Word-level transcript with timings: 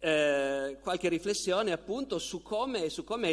Eh, 0.00 0.78
qualche 0.80 1.08
riflessione 1.08 1.72
appunto 1.72 2.20
su 2.20 2.40
come, 2.40 2.88
su 2.88 3.02
come 3.02 3.32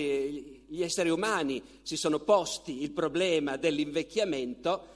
gli 0.68 0.82
esseri 0.82 1.10
umani 1.10 1.62
si 1.84 1.96
sono 1.96 2.20
posti 2.22 2.82
il 2.82 2.90
problema 2.90 3.56
dell'invecchiamento 3.56 4.88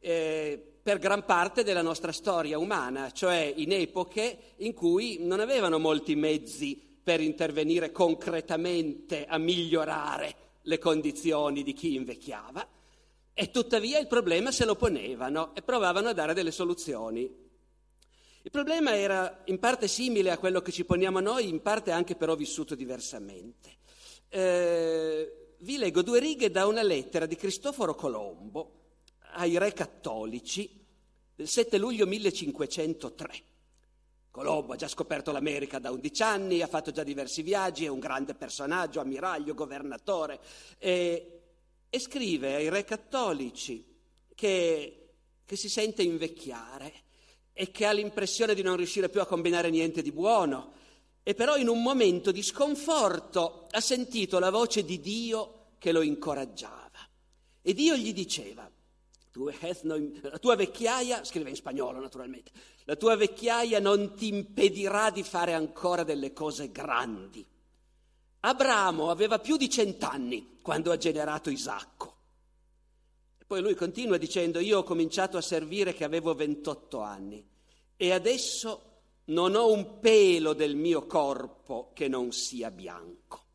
eh, 0.00 0.78
per 0.82 0.98
gran 0.98 1.26
parte 1.26 1.64
della 1.64 1.82
nostra 1.82 2.12
storia 2.12 2.58
umana, 2.58 3.10
cioè 3.10 3.52
in 3.54 3.72
epoche 3.72 4.54
in 4.56 4.72
cui 4.72 5.18
non 5.20 5.40
avevano 5.40 5.78
molti 5.78 6.14
mezzi 6.14 6.80
per 7.02 7.20
intervenire 7.20 7.92
concretamente 7.92 9.26
a 9.26 9.36
migliorare 9.36 10.34
le 10.62 10.78
condizioni 10.78 11.62
di 11.62 11.74
chi 11.74 11.94
invecchiava 11.94 12.66
e 13.34 13.50
tuttavia 13.50 13.98
il 13.98 14.06
problema 14.06 14.50
se 14.50 14.64
lo 14.64 14.76
ponevano 14.76 15.54
e 15.54 15.62
provavano 15.62 16.08
a 16.08 16.12
dare 16.12 16.34
delle 16.34 16.50
soluzioni. 16.50 17.47
Il 18.48 18.54
problema 18.54 18.96
era 18.96 19.42
in 19.44 19.58
parte 19.58 19.86
simile 19.88 20.30
a 20.30 20.38
quello 20.38 20.62
che 20.62 20.72
ci 20.72 20.86
poniamo 20.86 21.20
noi, 21.20 21.50
in 21.50 21.60
parte 21.60 21.90
anche 21.90 22.16
però 22.16 22.34
vissuto 22.34 22.74
diversamente. 22.74 23.76
Eh, 24.30 25.56
vi 25.58 25.76
leggo 25.76 26.00
due 26.00 26.18
righe 26.18 26.50
da 26.50 26.66
una 26.66 26.80
lettera 26.80 27.26
di 27.26 27.36
Cristoforo 27.36 27.94
Colombo 27.94 28.72
ai 29.32 29.58
re 29.58 29.74
cattolici 29.74 30.82
del 31.34 31.46
7 31.46 31.76
luglio 31.76 32.06
1503. 32.06 33.42
Colombo 34.30 34.72
ha 34.72 34.76
già 34.76 34.88
scoperto 34.88 35.30
l'America 35.30 35.78
da 35.78 35.90
11 35.90 36.22
anni, 36.22 36.62
ha 36.62 36.68
fatto 36.68 36.90
già 36.90 37.02
diversi 37.02 37.42
viaggi, 37.42 37.84
è 37.84 37.88
un 37.88 37.98
grande 37.98 38.32
personaggio, 38.32 39.00
ammiraglio, 39.00 39.52
governatore, 39.52 40.40
e, 40.78 41.40
e 41.90 41.98
scrive 41.98 42.54
ai 42.54 42.70
re 42.70 42.82
cattolici 42.84 43.84
che, 44.34 45.08
che 45.44 45.56
si 45.56 45.68
sente 45.68 46.00
invecchiare 46.00 47.07
e 47.60 47.72
che 47.72 47.86
ha 47.86 47.90
l'impressione 47.90 48.54
di 48.54 48.62
non 48.62 48.76
riuscire 48.76 49.08
più 49.08 49.20
a 49.20 49.26
combinare 49.26 49.68
niente 49.68 50.00
di 50.00 50.12
buono, 50.12 50.74
e 51.24 51.34
però 51.34 51.56
in 51.56 51.66
un 51.66 51.82
momento 51.82 52.30
di 52.30 52.40
sconforto 52.40 53.66
ha 53.72 53.80
sentito 53.80 54.38
la 54.38 54.50
voce 54.50 54.84
di 54.84 55.00
Dio 55.00 55.70
che 55.78 55.90
lo 55.90 56.02
incoraggiava. 56.02 56.88
E 57.60 57.74
Dio 57.74 57.96
gli 57.96 58.12
diceva, 58.12 58.70
la 59.32 60.38
tua 60.38 60.54
vecchiaia, 60.54 61.24
scrive 61.24 61.50
in 61.50 61.56
spagnolo 61.56 61.98
naturalmente, 61.98 62.52
la 62.84 62.94
tua 62.94 63.16
vecchiaia 63.16 63.80
non 63.80 64.14
ti 64.14 64.28
impedirà 64.28 65.10
di 65.10 65.24
fare 65.24 65.52
ancora 65.52 66.04
delle 66.04 66.32
cose 66.32 66.70
grandi. 66.70 67.44
Abramo 68.38 69.10
aveva 69.10 69.40
più 69.40 69.56
di 69.56 69.68
cent'anni 69.68 70.58
quando 70.62 70.92
ha 70.92 70.96
generato 70.96 71.50
Isacco. 71.50 72.17
Poi 73.48 73.62
lui 73.62 73.74
continua 73.74 74.18
dicendo, 74.18 74.60
io 74.60 74.80
ho 74.80 74.82
cominciato 74.82 75.38
a 75.38 75.40
servire 75.40 75.94
che 75.94 76.04
avevo 76.04 76.34
28 76.34 77.00
anni 77.00 77.42
e 77.96 78.12
adesso 78.12 78.82
non 79.28 79.54
ho 79.54 79.72
un 79.72 80.00
pelo 80.00 80.52
del 80.52 80.76
mio 80.76 81.06
corpo 81.06 81.90
che 81.94 82.08
non 82.08 82.30
sia 82.30 82.70
bianco. 82.70 83.46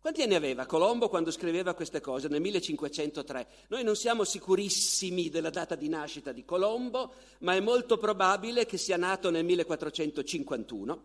Quanti 0.00 0.22
anni 0.22 0.34
aveva 0.34 0.64
Colombo 0.64 1.10
quando 1.10 1.30
scriveva 1.30 1.74
queste 1.74 2.00
cose? 2.00 2.28
Nel 2.28 2.40
1503. 2.40 3.48
Noi 3.68 3.84
non 3.84 3.96
siamo 3.96 4.24
sicurissimi 4.24 5.28
della 5.28 5.50
data 5.50 5.74
di 5.74 5.90
nascita 5.90 6.32
di 6.32 6.46
Colombo, 6.46 7.12
ma 7.40 7.54
è 7.54 7.60
molto 7.60 7.98
probabile 7.98 8.64
che 8.64 8.78
sia 8.78 8.96
nato 8.96 9.28
nel 9.28 9.44
1451, 9.44 11.02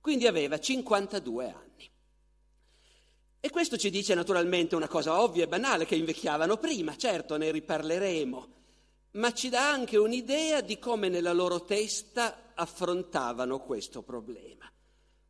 quindi 0.00 0.28
aveva 0.28 0.60
52 0.60 1.50
anni. 1.50 1.93
E 3.44 3.50
questo 3.50 3.76
ci 3.76 3.90
dice 3.90 4.14
naturalmente 4.14 4.74
una 4.74 4.88
cosa 4.88 5.20
ovvia 5.20 5.44
e 5.44 5.48
banale, 5.48 5.84
che 5.84 5.96
invecchiavano 5.96 6.56
prima, 6.56 6.96
certo 6.96 7.36
ne 7.36 7.50
riparleremo, 7.50 8.48
ma 9.10 9.34
ci 9.34 9.50
dà 9.50 9.70
anche 9.70 9.98
un'idea 9.98 10.62
di 10.62 10.78
come 10.78 11.10
nella 11.10 11.34
loro 11.34 11.62
testa 11.62 12.52
affrontavano 12.54 13.60
questo 13.60 14.00
problema. 14.00 14.66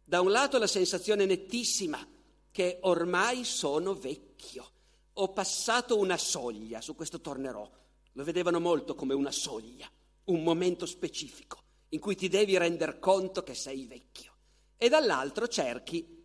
Da 0.05 0.21
un 0.21 0.31
lato 0.31 0.59
la 0.59 0.69
sensazione 0.69 1.27
nettissima 1.27 2.07
che 2.53 2.79
ormai 2.83 3.43
sono 3.43 3.95
vecchio, 3.95 4.71
ho 5.15 5.33
passato 5.33 5.99
una 5.99 6.17
soglia, 6.17 6.81
su 6.81 6.95
questo 6.95 7.21
tornerò, 7.21 7.69
lo 8.13 8.23
vedevano 8.23 8.61
molto 8.61 8.95
come 8.95 9.15
una 9.15 9.33
soglia, 9.33 9.91
un 10.27 10.41
momento 10.45 10.87
specifico 10.87 11.63
in 11.89 11.99
cui 11.99 12.15
ti 12.15 12.29
devi 12.29 12.57
rendere 12.57 13.01
conto 13.01 13.43
che 13.43 13.55
sei 13.55 13.87
vecchio. 13.87 14.35
E 14.77 14.89
dall'altro 14.89 15.49
cerchi 15.49 16.23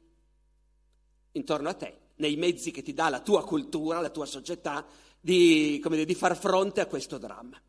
intorno 1.34 1.70
a 1.70 1.74
te, 1.74 1.98
nei 2.16 2.36
mezzi 2.36 2.72
che 2.72 2.82
ti 2.82 2.94
dà 2.94 3.10
la 3.10 3.22
tua 3.22 3.44
cultura, 3.44 4.02
la 4.02 4.10
tua 4.10 4.26
società, 4.26 4.86
di, 5.20 5.82
dire, 5.84 6.06
di 6.06 6.16
far 6.16 6.38
fronte 6.38 6.82
a 6.82 6.86
questo 6.86 7.18
dramma. 7.18 7.60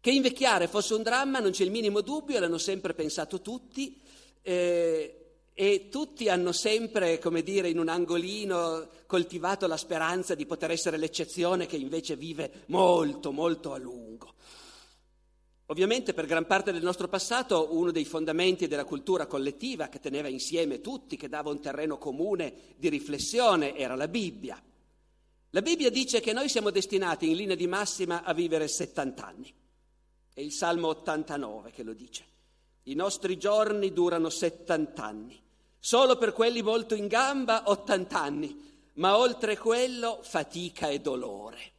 Che 0.00 0.10
invecchiare 0.10 0.66
fosse 0.66 0.94
un 0.94 1.02
dramma 1.02 1.38
non 1.38 1.52
c'è 1.52 1.64
il 1.64 1.70
minimo 1.70 2.00
dubbio, 2.00 2.40
l'hanno 2.40 2.58
sempre 2.58 2.92
pensato 2.92 3.40
tutti 3.40 4.00
eh, 4.42 5.16
e 5.54 5.88
tutti 5.88 6.28
hanno 6.28 6.50
sempre, 6.52 7.18
come 7.18 7.42
dire, 7.42 7.68
in 7.68 7.78
un 7.78 7.88
angolino 7.88 8.88
coltivato 9.06 9.66
la 9.66 9.76
speranza 9.76 10.34
di 10.34 10.46
poter 10.46 10.70
essere 10.70 10.96
l'eccezione 10.96 11.66
che 11.66 11.76
invece 11.76 12.16
vive 12.16 12.64
molto, 12.66 13.30
molto 13.30 13.72
a 13.72 13.78
lungo. 13.78 14.34
Ovviamente 15.66 16.12
per 16.12 16.26
gran 16.26 16.46
parte 16.46 16.72
del 16.72 16.82
nostro 16.82 17.08
passato 17.08 17.68
uno 17.74 17.90
dei 17.90 18.04
fondamenti 18.04 18.66
della 18.66 18.84
cultura 18.84 19.26
collettiva 19.26 19.88
che 19.88 20.00
teneva 20.00 20.28
insieme 20.28 20.80
tutti, 20.80 21.16
che 21.16 21.28
dava 21.28 21.50
un 21.50 21.60
terreno 21.60 21.98
comune 21.98 22.74
di 22.76 22.88
riflessione, 22.88 23.76
era 23.76 23.94
la 23.94 24.08
Bibbia. 24.08 24.60
La 25.50 25.62
Bibbia 25.62 25.90
dice 25.90 26.20
che 26.20 26.32
noi 26.32 26.48
siamo 26.48 26.70
destinati 26.70 27.30
in 27.30 27.36
linea 27.36 27.56
di 27.56 27.66
massima 27.66 28.22
a 28.22 28.32
vivere 28.32 28.68
70 28.68 29.26
anni. 29.26 29.54
È 30.34 30.40
il 30.40 30.52
Salmo 30.52 30.88
89 30.88 31.70
che 31.70 31.82
lo 31.82 31.92
dice. 31.92 32.24
I 32.84 32.94
nostri 32.94 33.38
giorni 33.38 33.92
durano 33.92 34.30
70 34.30 35.04
anni. 35.04 35.40
Solo 35.78 36.16
per 36.16 36.32
quelli 36.32 36.62
molto 36.62 36.94
in 36.94 37.06
gamba 37.06 37.64
80 37.66 38.20
anni, 38.20 38.90
ma 38.94 39.16
oltre 39.16 39.56
quello 39.56 40.20
fatica 40.22 40.88
e 40.88 41.00
dolore. 41.00 41.72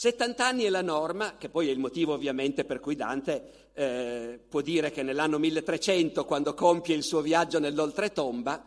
70 0.00 0.46
anni 0.46 0.62
è 0.62 0.70
la 0.70 0.80
norma, 0.80 1.36
che 1.36 1.50
poi 1.50 1.68
è 1.68 1.70
il 1.70 1.78
motivo 1.78 2.14
ovviamente 2.14 2.64
per 2.64 2.80
cui 2.80 2.96
Dante 2.96 3.68
eh, 3.74 4.40
può 4.48 4.62
dire 4.62 4.90
che 4.90 5.02
nell'anno 5.02 5.38
1300, 5.38 6.24
quando 6.24 6.54
compie 6.54 6.94
il 6.94 7.02
suo 7.02 7.20
viaggio 7.20 7.58
nell'oltretomba, 7.58 8.64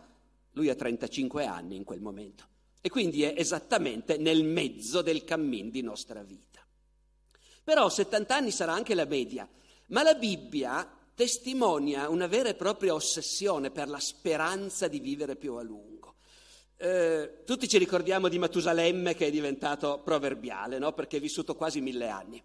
lui 0.51 0.69
ha 0.69 0.75
35 0.75 1.43
anni 1.47 1.75
in 1.75 1.85
quel 1.85 2.01
momento. 2.01 2.45
E 2.79 2.87
quindi 2.91 3.23
è 3.23 3.33
esattamente 3.35 4.17
nel 4.17 4.43
mezzo 4.43 5.01
del 5.01 5.23
cammin 5.23 5.71
di 5.71 5.81
nostra 5.81 6.21
vita. 6.21 6.59
Però 7.63 7.89
70 7.89 8.35
anni 8.35 8.51
sarà 8.51 8.73
anche 8.73 8.93
la 8.93 9.05
media, 9.05 9.49
ma 9.87 10.03
la 10.03 10.13
Bibbia 10.13 10.87
testimonia 11.15 12.09
una 12.09 12.27
vera 12.27 12.49
e 12.49 12.53
propria 12.53 12.93
ossessione 12.93 13.71
per 13.71 13.89
la 13.89 13.99
speranza 13.99 14.87
di 14.87 14.99
vivere 14.99 15.35
più 15.35 15.55
a 15.55 15.63
lungo. 15.63 15.92
Eh, 16.83 17.43
tutti 17.45 17.69
ci 17.69 17.77
ricordiamo 17.77 18.27
di 18.27 18.37
Matusalemme 18.37 19.15
che 19.15 19.27
è 19.27 19.31
diventato 19.31 20.01
proverbiale, 20.03 20.79
no? 20.79 20.91
perché 20.91 21.15
è 21.15 21.19
vissuto 21.21 21.55
quasi 21.55 21.79
mille 21.79 22.09
anni. 22.09 22.43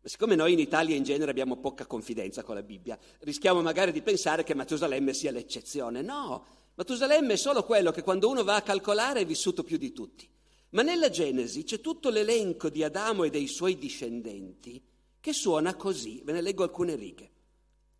Ma 0.00 0.08
siccome 0.08 0.34
noi 0.34 0.54
in 0.54 0.58
Italia 0.58 0.96
in 0.96 1.04
genere 1.04 1.30
abbiamo 1.30 1.58
poca 1.58 1.86
confidenza 1.86 2.42
con 2.42 2.56
la 2.56 2.62
Bibbia, 2.64 2.98
rischiamo 3.20 3.62
magari 3.62 3.92
di 3.92 4.02
pensare 4.02 4.42
che 4.42 4.56
Matusalemme 4.56 5.14
sia 5.14 5.30
l'eccezione. 5.30 6.02
No, 6.02 6.44
Matusalemme 6.74 7.34
è 7.34 7.36
solo 7.36 7.62
quello 7.62 7.92
che 7.92 8.02
quando 8.02 8.28
uno 8.28 8.42
va 8.42 8.56
a 8.56 8.62
calcolare 8.62 9.20
è 9.20 9.24
vissuto 9.24 9.62
più 9.62 9.76
di 9.76 9.92
tutti. 9.92 10.28
Ma 10.70 10.82
nella 10.82 11.08
Genesi 11.08 11.62
c'è 11.62 11.80
tutto 11.80 12.10
l'elenco 12.10 12.68
di 12.68 12.82
Adamo 12.82 13.22
e 13.22 13.30
dei 13.30 13.46
suoi 13.46 13.78
discendenti 13.78 14.82
che 15.20 15.32
suona 15.32 15.76
così, 15.76 16.20
ve 16.24 16.32
ne 16.32 16.40
leggo 16.40 16.64
alcune 16.64 16.96
righe. 16.96 17.30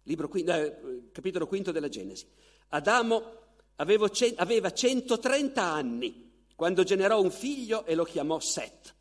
libro, 0.02 0.28
eh, 0.32 1.10
capitolo 1.12 1.46
quinto 1.46 1.70
della 1.70 1.88
Genesi. 1.88 2.26
Adamo 2.70 3.39
aveva 3.80 4.72
130 4.72 5.62
anni 5.62 6.28
quando 6.54 6.82
generò 6.82 7.20
un 7.20 7.30
figlio 7.30 7.86
e 7.86 7.94
lo 7.94 8.04
chiamò 8.04 8.38
Set. 8.38 8.94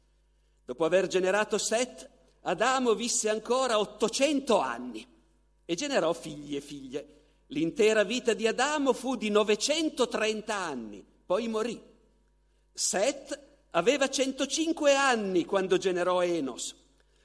Dopo 0.63 0.85
aver 0.85 1.07
generato 1.07 1.57
Set, 1.57 2.09
Adamo 2.43 2.93
visse 2.93 3.29
ancora 3.29 3.79
800 3.79 4.59
anni 4.59 5.05
e 5.65 5.75
generò 5.75 6.13
figli 6.13 6.55
e 6.55 6.61
figlie. 6.61 7.15
L'intera 7.47 8.03
vita 8.03 8.33
di 8.33 8.47
Adamo 8.47 8.93
fu 8.93 9.15
di 9.15 9.29
930 9.29 10.55
anni, 10.55 11.05
poi 11.25 11.49
morì. 11.49 11.81
Set 12.71 13.37
aveva 13.71 14.07
105 14.07 14.95
anni 14.95 15.43
quando 15.43 15.77
generò 15.77 16.23
Enos, 16.23 16.73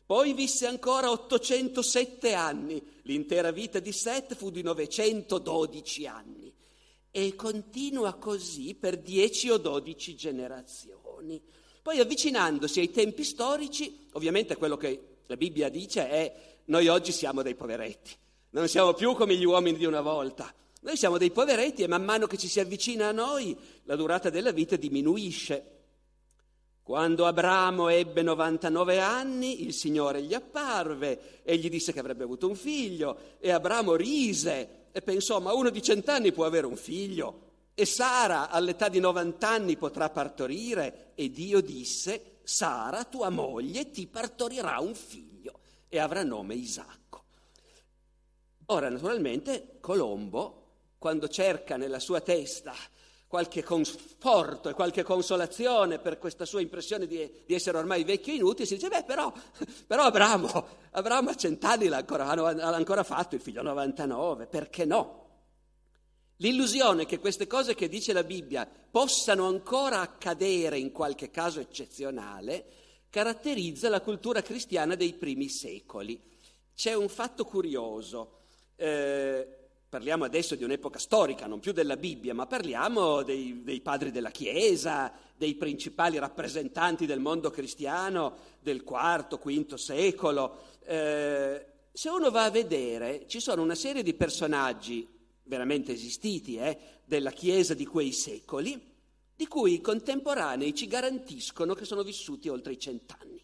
poi 0.05 0.33
visse 0.33 0.67
ancora 0.67 1.11
807 1.11 2.35
anni. 2.35 2.83
L'intera 3.03 3.53
vita 3.53 3.79
di 3.79 3.93
Set 3.93 4.35
fu 4.35 4.51
di 4.51 4.63
912 4.63 6.07
anni 6.07 6.54
e 7.17 7.37
continua 7.37 8.15
così 8.15 8.75
per 8.75 8.99
10 8.99 9.51
o 9.51 9.59
12 9.59 10.17
generazioni. 10.17 11.41
Poi 11.81 12.01
avvicinandosi 12.01 12.81
ai 12.81 12.91
tempi 12.91 13.23
storici, 13.23 14.09
ovviamente 14.15 14.57
quello 14.57 14.77
che 14.77 15.19
la 15.27 15.37
Bibbia 15.37 15.69
dice 15.69 16.09
è 16.09 16.35
noi 16.65 16.89
oggi 16.89 17.13
siamo 17.13 17.43
dei 17.43 17.55
poveretti, 17.55 18.11
non 18.51 18.67
siamo 18.67 18.95
più 18.95 19.15
come 19.15 19.37
gli 19.37 19.45
uomini 19.45 19.79
di 19.79 19.85
una 19.85 20.01
volta. 20.01 20.53
Noi 20.81 20.97
siamo 20.97 21.17
dei 21.17 21.31
poveretti 21.31 21.85
e 21.85 21.87
man 21.87 22.03
mano 22.03 22.27
che 22.27 22.37
ci 22.37 22.49
si 22.49 22.59
avvicina 22.59 23.07
a 23.07 23.13
noi 23.13 23.57
la 23.85 23.95
durata 23.95 24.29
della 24.29 24.51
vita 24.51 24.75
diminuisce. 24.75 25.83
Quando 26.83 27.27
Abramo 27.27 27.91
ebbe 27.91 28.23
99 28.23 28.99
anni, 28.99 29.63
il 29.63 29.73
Signore 29.73 30.21
gli 30.21 30.35
apparve 30.35 31.43
e 31.45 31.57
gli 31.59 31.71
disse 31.71 31.93
che 31.93 32.01
avrebbe 32.01 32.25
avuto 32.25 32.49
un 32.49 32.57
figlio 32.57 33.37
e 33.39 33.53
Abramo 33.53 33.95
rise 33.95 34.83
e 34.97 35.03
pensò 35.03 35.41
ma 35.41 35.53
uno 35.53 35.71
di 35.71 35.83
cent'anni 35.83 36.31
può 36.31 36.45
avere 36.45 36.67
un 36.69 36.77
figlio 36.77 37.41
e 37.75 37.85
Sara 37.85 38.49
all'età 38.49 38.89
di 38.89 39.01
90 39.01 39.49
anni 39.49 39.77
potrà 39.77 40.09
partorire 40.09 41.11
e 41.17 41.33
Dio 41.33 41.61
disse 41.61 42.37
Sara, 42.45 43.03
tua 43.03 43.29
moglie, 43.29 43.91
ti 43.91 44.07
partorirà 44.07 44.79
un 44.79 44.95
figlio 44.95 45.59
e 45.89 45.99
avrà 45.99 46.23
nome 46.23 46.55
Isacco. 46.55 47.25
Ora, 48.67 48.89
naturalmente, 48.89 49.79
Colombo, 49.81 50.63
quando 50.97 51.27
cerca 51.27 51.77
nella 51.77 51.99
sua 51.99 52.21
testa 52.21 52.73
qualche 53.35 53.65
conforto 53.65 54.69
e 54.69 54.75
qualche 54.75 55.03
consolazione 55.03 55.99
per 55.99 56.21
questa 56.21 56.45
sua 56.45 56.61
impressione 56.61 57.09
di, 57.09 57.29
di 57.45 57.53
essere 57.53 57.77
ormai 57.79 58.05
vecchio 58.05 58.33
e 58.33 58.37
inutile, 58.37 58.65
si 58.65 58.77
dice, 58.77 58.87
beh, 58.87 59.03
però, 59.03 59.33
però 59.89 60.05
Abramo, 60.05 60.69
Abramo 60.93 61.31
a 61.31 61.35
cent'anni 61.35 61.89
l'ha 61.89 61.97
ancora, 61.97 62.33
l'ha 62.33 62.77
ancora 62.77 63.03
fatto, 63.03 63.35
il 63.35 63.41
figlio 63.41 63.59
a 63.59 63.65
99, 63.65 64.47
perché 64.47 64.85
no? 64.85 65.23
L'illusione 66.37 67.07
che 67.07 67.19
queste 67.19 67.49
cose 67.49 67.75
che 67.75 67.89
dice 67.89 68.13
la 68.13 68.23
Bibbia 68.23 68.71
possano 68.89 69.49
ancora 69.49 70.01
accadere 70.01 70.79
in 70.79 70.93
qualche 70.93 71.33
caso 71.33 71.59
eccezionale 71.59 72.67
caratterizza 73.11 73.89
la 73.89 74.01
cultura 74.01 74.43
cristiana 74.43 74.95
dei 74.95 75.15
primi 75.15 75.49
secoli. 75.49 76.23
C'è 76.73 76.95
un 76.95 77.09
fatto 77.09 77.45
curioso. 77.45 78.43
Eh, 78.77 79.64
parliamo 79.95 80.25
adesso 80.25 80.57
di 80.57 80.65
un'epoca 80.65 80.99
storica, 80.99 81.47
non 81.47 81.61
più 81.61 81.71
della 81.71 81.97
Bibbia, 81.97 82.35
ma 82.35 82.47
parliamo 82.47 83.23
dei, 83.23 83.63
dei, 83.63 83.81
padri 83.81 84.11
della 84.11 84.33
Chiesa, 84.33 85.13
dei 85.37 85.55
principali 85.55 86.19
rappresentanti 86.19 87.07
del 87.07 87.21
mondo 87.21 87.49
cristiano 87.53 88.35
del 88.59 88.83
IV, 88.85 89.39
V 89.39 89.75
secolo. 89.75 90.63
Eh, 90.85 91.67
se 91.93 92.09
uno 92.09 92.33
va 92.33 92.43
a 92.43 92.51
vedere, 92.51 93.27
ci 93.29 93.39
sono 93.39 93.63
una 93.63 93.77
serie 93.77 94.03
di 94.03 94.15
personaggi 94.15 95.07
veramente 95.45 95.93
esistiti 95.93 96.57
eh, 96.57 96.77
della 97.05 97.31
Chiesa 97.31 97.75
di 97.75 97.87
quei 97.87 98.11
secoli, 98.11 98.95
di 99.37 99.47
cui 99.47 99.75
i 99.75 99.81
contemporanei 99.81 100.75
ci 100.75 100.89
garantiscono 100.89 101.75
che 101.75 101.85
sono 101.85 102.03
vissuti 102.03 102.49
oltre 102.49 102.73
i 102.73 102.81
cent'anni. 102.81 103.41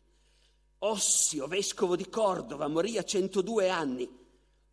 Ossio, 0.78 1.46
vescovo 1.46 1.94
di 1.94 2.08
Cordova, 2.08 2.66
morì 2.66 2.98
a 2.98 3.04
102 3.04 3.68
anni 3.68 4.18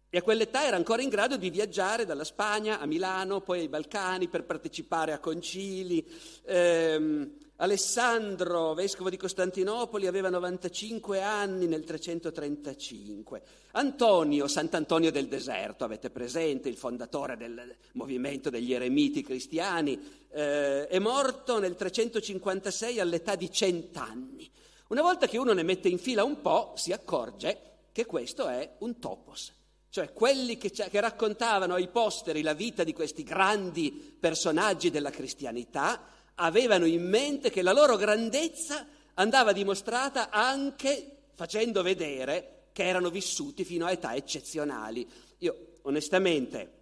e 0.09 0.17
a 0.17 0.21
quell'età 0.21 0.65
era 0.65 0.77
ancora 0.77 1.01
in 1.01 1.09
grado 1.09 1.35
di 1.35 1.49
viaggiare 1.49 2.05
dalla 2.05 2.23
Spagna 2.23 2.79
a 2.79 2.85
Milano, 2.85 3.41
poi 3.41 3.59
ai 3.59 3.67
Balcani 3.67 4.27
per 4.27 4.45
partecipare 4.45 5.11
a 5.11 5.19
concili. 5.19 6.05
Eh, 6.43 7.29
Alessandro, 7.59 8.75
vescovo 8.75 9.09
di 9.09 9.17
Costantinopoli, 9.17 10.05
aveva 10.05 10.29
95 10.29 11.23
anni 11.23 11.65
nel 11.65 11.83
335. 11.83 13.41
Antonio, 13.71 14.47
Sant'Antonio 14.47 15.11
del 15.11 15.27
Deserto, 15.27 15.83
avete 15.83 16.11
presente, 16.11 16.69
il 16.69 16.77
fondatore 16.77 17.35
del 17.35 17.75
movimento 17.93 18.51
degli 18.51 18.73
eremiti 18.73 19.23
cristiani, 19.23 19.99
eh, 20.29 20.85
è 20.85 20.99
morto 20.99 21.59
nel 21.59 21.75
356 21.75 22.99
all'età 22.99 23.35
di 23.35 23.51
100 23.51 23.99
anni. 23.99 24.49
Una 24.89 25.01
volta 25.01 25.27
che 25.27 25.39
uno 25.39 25.53
ne 25.53 25.63
mette 25.63 25.89
in 25.89 25.97
fila 25.97 26.23
un 26.23 26.39
po', 26.41 26.73
si 26.75 26.93
accorge 26.93 27.59
che 27.91 28.05
questo 28.05 28.47
è 28.47 28.75
un 28.79 28.99
topos, 28.99 29.51
cioè 29.97 30.13
quelli 30.13 30.59
che, 30.59 30.69
che, 30.69 30.99
raccontavano 30.99 31.73
ai 31.73 31.87
posteri 31.87 32.43
la 32.43 32.53
vita 32.53 32.83
di 32.83 32.93
questi 32.93 33.23
grandi 33.23 33.91
personaggi 33.91 34.91
della 34.91 35.09
cristianità 35.09 36.03
avevano 36.35 36.85
in 36.85 37.03
mente 37.09 37.49
che 37.49 37.63
la 37.63 37.73
loro 37.73 37.95
grandezza 37.95 38.85
andava 39.15 39.53
dimostrata 39.53 40.29
anche 40.29 41.29
facendo 41.33 41.81
vedere 41.81 42.67
che 42.73 42.83
erano 42.83 43.09
vissuti 43.09 43.65
fino 43.65 43.87
a 43.87 43.91
età 43.91 44.13
eccezionali. 44.13 45.09
Io 45.39 45.79
onestamente 45.81 46.73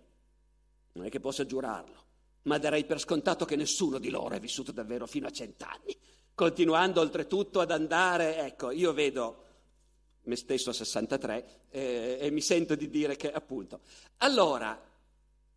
non 0.92 1.06
è 1.06 1.10
che 1.10 1.22
possa 1.22 1.46
giurarlo, 1.46 2.04
ma 2.42 2.58
darei 2.58 2.84
per 2.84 3.00
scontato 3.00 3.46
che 3.46 3.56
nessuno 3.56 3.98
di 3.98 4.10
loro 4.10 4.36
è 4.36 4.42
vissuto 4.42 4.74
davvero 4.74 5.08
fino 5.08 5.28
a 5.28 5.32
cent'anni, 5.32 5.96
continuando 6.34 7.00
oltretutto 7.00 7.62
ad 7.62 7.72
andare, 7.72 8.40
ecco, 8.40 8.72
io 8.72 8.92
vedo 8.92 9.45
me 10.26 10.36
stesso 10.36 10.70
a 10.70 10.74
63, 10.74 11.46
eh, 11.70 12.18
e 12.22 12.32
mi 12.32 12.42
sento 12.42 12.76
di 12.76 12.90
dire 12.90 13.16
che 13.16 13.32
appunto. 13.32 13.82
Allora, 14.18 14.80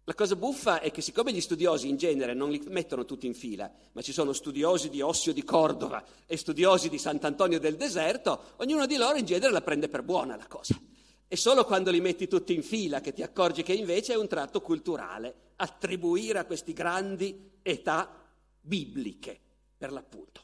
la 0.09 0.15
cosa 0.15 0.37
buffa 0.37 0.81
è 0.81 0.91
che 0.91 1.03
siccome 1.03 1.35
gli 1.35 1.41
studiosi 1.41 1.87
in 1.87 1.99
genere 1.99 2.33
non 2.33 2.51
li 2.51 2.63
mettono 2.69 3.05
tutti 3.05 3.27
in 3.27 3.35
fila, 3.35 3.71
ma 3.93 4.01
ci 4.01 4.13
sono 4.13 4.33
studiosi 4.33 4.89
di 4.89 5.03
Ossio 5.03 5.35
di 5.35 5.45
Cordova 5.45 6.03
e 6.25 6.39
studiosi 6.39 6.89
di 6.89 6.97
Sant'Antonio 6.97 7.61
del 7.61 7.77
Deserto, 7.77 8.55
ognuno 8.57 8.87
di 8.87 8.97
loro 8.97 9.19
in 9.19 9.27
genere 9.27 9.53
la 9.53 9.61
prende 9.61 9.91
per 9.91 10.03
buona 10.03 10.35
la 10.35 10.47
cosa. 10.47 10.81
È 11.27 11.35
solo 11.35 11.67
quando 11.67 11.91
li 11.91 12.01
metti 12.01 12.27
tutti 12.27 12.55
in 12.55 12.63
fila 12.63 13.03
che 13.03 13.13
ti 13.13 13.23
accorgi 13.23 13.63
che 13.63 13.75
invece 13.75 14.15
è 14.15 14.17
un 14.17 14.29
tratto 14.29 14.63
culturale 14.63 15.53
attribuire 15.57 16.39
a 16.39 16.47
questi 16.47 16.73
grandi 16.73 17.51
età 17.61 18.11
bibliche, 18.63 19.39
per 19.77 19.93
l'appunto. 19.93 20.41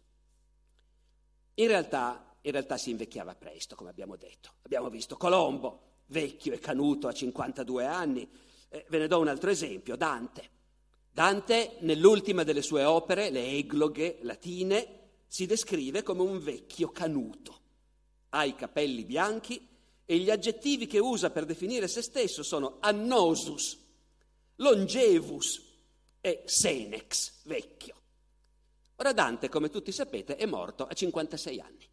In 1.55 1.69
realtà 1.69 2.34
in 2.47 2.53
realtà 2.53 2.77
si 2.77 2.91
invecchiava 2.91 3.35
presto, 3.35 3.75
come 3.75 3.91
abbiamo 3.91 4.17
detto. 4.17 4.55
Abbiamo 4.63 4.91
visto 4.91 5.17
Colombo, 5.17 5.93
vecchio 6.07 6.53
e 6.53 6.59
canuto 6.59 7.09
a 7.09 7.13
52 7.13 7.87
anni. 7.87 8.29
Eh, 8.69 8.85
ve 8.89 8.99
ne 8.99 9.07
do 9.07 9.19
un 9.19 9.29
altro 9.29 9.51
esempio, 9.51 9.97
Dante. 9.97 10.51
Dante, 11.11 11.77
nell'ultima 11.81 12.43
delle 12.43 12.61
sue 12.61 12.85
opere, 12.85 13.31
le 13.31 13.47
egloghe 13.47 14.19
latine, 14.23 15.01
si 15.27 15.47
descrive 15.47 16.03
come 16.03 16.21
un 16.21 16.39
vecchio 16.39 16.91
canuto. 16.91 17.61
Ha 18.31 18.45
i 18.45 18.55
capelli 18.55 19.05
bianchi 19.05 19.67
e 20.05 20.19
gli 20.19 20.29
aggettivi 20.29 20.87
che 20.87 20.99
usa 20.99 21.31
per 21.31 21.47
definire 21.47 21.89
se 21.89 22.03
stesso 22.03 22.43
sono 22.43 22.77
annosus, 22.81 23.79
longevus 24.57 25.63
e 26.21 26.43
senex, 26.45 27.41
vecchio. 27.45 27.95
Ora 28.97 29.15
Dante, 29.15 29.49
come 29.49 29.71
tutti 29.71 29.93
sapete, 29.93 30.37
è 30.37 30.45
morto 30.45 30.85
a 30.85 30.93
56 30.93 31.61
anni 31.61 31.93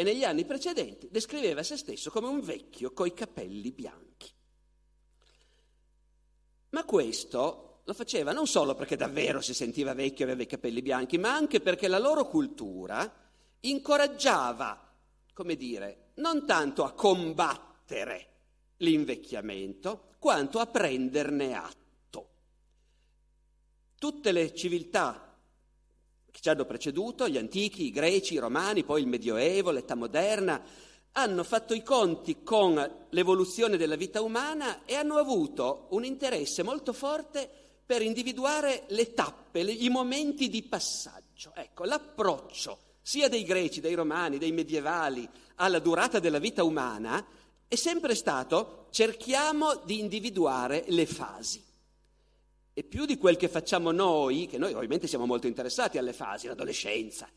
e 0.00 0.02
negli 0.02 0.24
anni 0.24 0.46
precedenti 0.46 1.08
descriveva 1.10 1.62
se 1.62 1.76
stesso 1.76 2.10
come 2.10 2.26
un 2.26 2.40
vecchio 2.40 2.92
coi 2.92 3.12
capelli 3.12 3.70
bianchi. 3.70 4.30
Ma 6.70 6.84
questo 6.84 7.82
lo 7.84 7.92
faceva 7.92 8.32
non 8.32 8.46
solo 8.46 8.74
perché 8.74 8.96
davvero 8.96 9.42
si 9.42 9.52
sentiva 9.52 9.92
vecchio 9.92 10.24
e 10.24 10.28
aveva 10.28 10.42
i 10.42 10.46
capelli 10.46 10.80
bianchi, 10.80 11.18
ma 11.18 11.34
anche 11.34 11.60
perché 11.60 11.86
la 11.86 11.98
loro 11.98 12.26
cultura 12.28 13.12
incoraggiava, 13.60 14.90
come 15.34 15.56
dire, 15.56 16.12
non 16.14 16.46
tanto 16.46 16.84
a 16.84 16.92
combattere 16.92 18.28
l'invecchiamento, 18.78 20.14
quanto 20.18 20.60
a 20.60 20.66
prenderne 20.66 21.52
atto. 21.52 22.28
Tutte 23.98 24.32
le 24.32 24.54
civiltà 24.54 25.29
che 26.30 26.40
ci 26.40 26.48
hanno 26.48 26.64
preceduto, 26.64 27.28
gli 27.28 27.36
antichi, 27.36 27.86
i 27.86 27.90
greci, 27.90 28.34
i 28.34 28.38
romani, 28.38 28.84
poi 28.84 29.02
il 29.02 29.06
Medioevo, 29.06 29.70
l'età 29.70 29.94
moderna, 29.94 30.62
hanno 31.12 31.42
fatto 31.42 31.74
i 31.74 31.82
conti 31.82 32.42
con 32.42 33.06
l'evoluzione 33.10 33.76
della 33.76 33.96
vita 33.96 34.22
umana 34.22 34.84
e 34.84 34.94
hanno 34.94 35.16
avuto 35.16 35.88
un 35.90 36.04
interesse 36.04 36.62
molto 36.62 36.92
forte 36.92 37.48
per 37.84 38.02
individuare 38.02 38.84
le 38.88 39.12
tappe, 39.14 39.60
i 39.60 39.88
momenti 39.88 40.48
di 40.48 40.62
passaggio. 40.62 41.52
Ecco, 41.54 41.84
l'approccio 41.84 42.78
sia 43.02 43.28
dei 43.28 43.42
greci, 43.42 43.80
dei 43.80 43.94
romani, 43.94 44.38
dei 44.38 44.52
medievali 44.52 45.28
alla 45.56 45.80
durata 45.80 46.20
della 46.20 46.38
vita 46.38 46.62
umana 46.62 47.26
è 47.66 47.74
sempre 47.74 48.14
stato 48.14 48.86
cerchiamo 48.90 49.80
di 49.84 49.98
individuare 49.98 50.84
le 50.88 51.06
fasi. 51.06 51.64
E 52.72 52.84
più 52.84 53.04
di 53.04 53.16
quel 53.18 53.36
che 53.36 53.48
facciamo 53.48 53.90
noi, 53.90 54.46
che 54.46 54.58
noi 54.58 54.72
ovviamente 54.72 55.06
siamo 55.06 55.26
molto 55.26 55.46
interessati 55.46 55.98
alle 55.98 56.12
fasi, 56.12 56.46
l'adolescenza, 56.46 57.28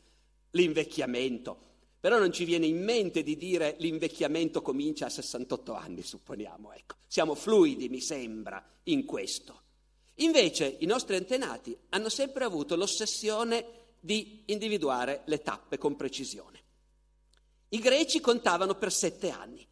l'invecchiamento, 0.50 1.72
però 2.04 2.18
non 2.18 2.32
ci 2.32 2.44
viene 2.44 2.66
in 2.66 2.82
mente 2.82 3.22
di 3.22 3.36
dire 3.36 3.76
l'invecchiamento 3.78 4.60
comincia 4.60 5.06
a 5.06 5.08
68 5.08 5.72
anni, 5.72 6.02
supponiamo, 6.02 6.72
ecco. 6.72 6.96
Siamo 7.06 7.34
fluidi, 7.34 7.88
mi 7.88 8.00
sembra, 8.00 8.62
in 8.84 9.06
questo. 9.06 9.62
Invece 10.16 10.76
i 10.80 10.86
nostri 10.86 11.16
antenati 11.16 11.76
hanno 11.88 12.08
sempre 12.08 12.44
avuto 12.44 12.76
l'ossessione 12.76 13.64
di 13.98 14.42
individuare 14.46 15.22
le 15.24 15.40
tappe 15.40 15.78
con 15.78 15.96
precisione. 15.96 16.62
I 17.70 17.78
greci 17.78 18.20
contavano 18.20 18.74
per 18.74 18.92
sette 18.92 19.30
anni. 19.30 19.66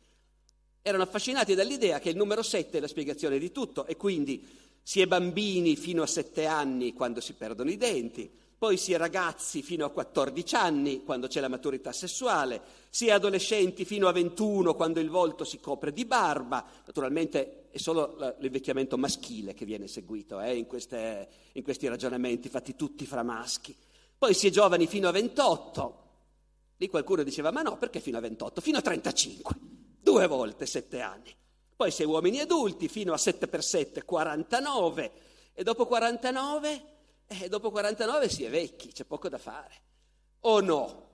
Erano 0.81 1.03
affascinati 1.03 1.55
dall'idea 1.55 2.01
che 2.01 2.09
il 2.09 2.17
numero 2.17 2.43
sette 2.43 2.79
è 2.79 2.81
la 2.81 2.89
spiegazione 2.89 3.39
di 3.39 3.53
tutto 3.53 3.85
e 3.85 3.97
quindi 3.97 4.43
si 4.83 5.01
è 5.01 5.07
bambini 5.07 5.77
fino 5.77 6.03
a 6.03 6.07
sette 6.07 6.47
anni 6.47 6.93
quando 6.93 7.21
si 7.21 7.35
perdono 7.35 7.71
i 7.71 7.77
denti, 7.77 8.31
poi 8.63 8.77
si 8.77 8.93
è 8.93 8.97
ragazzi 8.97 9.61
fino 9.61 9.85
a 9.85 9.91
14 9.91 10.55
anni 10.55 11.03
quando 11.03 11.27
c'è 11.27 11.41
la 11.41 11.49
maturità 11.49 11.91
sessuale, 11.91 12.61
si 12.91 13.09
è 13.09 13.11
adolescenti 13.11 13.85
fino 13.85 14.07
a 14.07 14.13
21 14.13 14.75
quando 14.75 15.01
il 15.01 15.11
volto 15.11 15.43
si 15.43 15.59
copre 15.59 15.93
di 15.93 16.05
barba, 16.05 16.65
naturalmente 16.87 17.71
è 17.71 17.79
solo 17.79 18.37
l'invecchiamento 18.39 18.97
maschile 18.97 19.55
che 19.55 19.65
viene 19.65 19.89
seguito 19.89 20.41
eh, 20.41 20.57
in, 20.57 20.67
queste, 20.67 21.29
in 21.55 21.65
questi 21.65 21.89
ragionamenti 21.89 22.49
fatti 22.49 22.77
tutti 22.77 23.05
fra 23.05 23.25
maschi, 23.25 23.75
poi 24.17 24.33
si 24.33 24.47
è 24.47 24.51
giovani 24.51 24.87
fino 24.87 25.09
a 25.09 25.11
28, 25.11 26.03
lì 26.77 26.89
qualcuno 26.89 27.25
diceva 27.25 27.51
ma 27.51 27.63
no 27.63 27.77
perché 27.79 27.99
fino 27.99 28.19
a 28.19 28.21
28? 28.21 28.61
Fino 28.61 28.79
a 28.79 28.83
35, 28.83 29.57
due 30.01 30.27
volte 30.29 30.67
sette 30.67 31.01
anni. 31.01 31.35
Poi 31.75 31.93
è 31.97 32.05
uomini 32.05 32.41
adulti 32.41 32.89
fino 32.89 33.13
a 33.13 33.19
7 33.19 33.49
per 33.49 33.63
7, 33.63 34.05
49 34.05 35.13
e 35.55 35.63
dopo 35.63 35.87
49, 35.87 36.85
eh, 37.27 37.49
dopo 37.49 37.71
49 37.71 38.29
si 38.29 38.45
è 38.45 38.51
vecchi, 38.51 38.93
c'è 38.93 39.05
poco 39.05 39.29
da 39.29 39.39
fare. 39.39 39.75
O 40.41 40.61
no? 40.61 41.11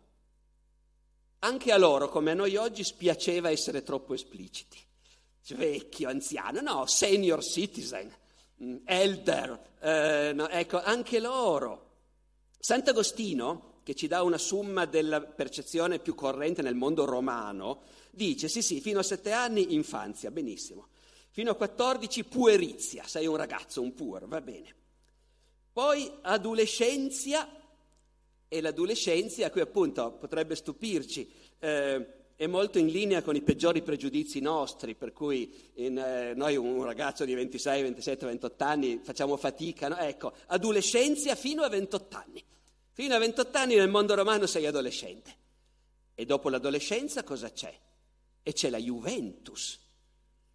Anche 1.41 1.73
a 1.73 1.79
loro, 1.79 2.09
come 2.09 2.33
a 2.33 2.35
noi 2.35 2.57
oggi, 2.57 2.83
spiaceva 2.83 3.51
essere 3.51 3.83
troppo 3.83 4.15
espliciti. 4.15 4.79
Vecchio, 5.51 6.11
anziano, 6.11 6.61
no, 6.61 6.87
senior 6.87 7.43
citizen, 7.43 8.15
mm, 8.63 8.77
elder, 8.85 9.59
eh, 9.81 10.33
no, 10.35 10.49
ecco, 10.49 10.83
anche 10.83 11.21
loro. 11.21 11.87
Sant'Agostino, 12.59 13.68
che 13.89 13.95
ci 13.95 14.07
dà 14.07 14.23
una 14.23 14.37
summa 14.37 14.85
della 14.85 15.23
percezione 15.23 15.99
più 15.99 16.15
corrente 16.15 16.61
nel 16.61 16.75
mondo 16.75 17.07
romano, 17.07 17.81
Dice 18.11 18.49
sì 18.49 18.61
sì, 18.61 18.81
fino 18.81 18.99
a 18.99 19.03
sette 19.03 19.33
anni 19.33 19.75
infanzia, 19.75 20.31
benissimo. 20.31 20.89
Fino 21.31 21.53
a 21.53 21.55
14 21.55 22.25
puerizia, 22.25 23.05
sei 23.07 23.27
un 23.27 23.37
ragazzo, 23.37 23.81
un 23.81 23.95
puer, 23.95 24.27
va 24.27 24.43
bene. 24.43 24.75
Poi 25.73 26.11
adolescenza, 26.23 27.49
e 28.47 28.61
l'adolescenza, 28.61 29.49
qui 29.51 29.63
appunto 29.63 30.11
potrebbe 30.19 30.55
stupirci, 30.55 31.31
eh, 31.61 32.07
è 32.35 32.47
molto 32.47 32.79
in 32.79 32.89
linea 32.89 33.23
con 33.23 33.37
i 33.37 33.43
peggiori 33.43 33.81
pregiudizi 33.81 34.41
nostri, 34.41 34.97
per 34.97 35.15
cui 35.15 35.71
in, 35.77 35.97
eh, 35.97 36.35
noi 36.35 36.57
un 36.57 36.83
ragazzo 36.85 37.25
di 37.25 37.33
26, 37.33 37.83
27, 37.83 38.27
28 38.27 38.65
anni 38.65 39.01
facciamo 39.03 39.37
fatica, 39.39 39.89
no? 39.89 39.97
ecco, 39.97 40.35
adolescenza 40.49 41.35
fino 41.37 41.63
a 41.63 41.69
28 41.71 42.17
anni. 42.17 42.45
Fino 42.99 43.15
a 43.15 43.19
28 43.19 43.57
anni 43.57 43.77
nel 43.77 43.89
mondo 43.89 44.17
romano 44.17 44.47
sei 44.47 44.67
adolescente. 44.67 45.37
E 46.17 46.25
dopo 46.25 46.49
l'adolescenza 46.49 47.23
cosa 47.23 47.53
c'è? 47.53 47.73
e 48.43 48.53
c'è 48.55 48.71
la 48.71 48.79
Juventus. 48.79 49.79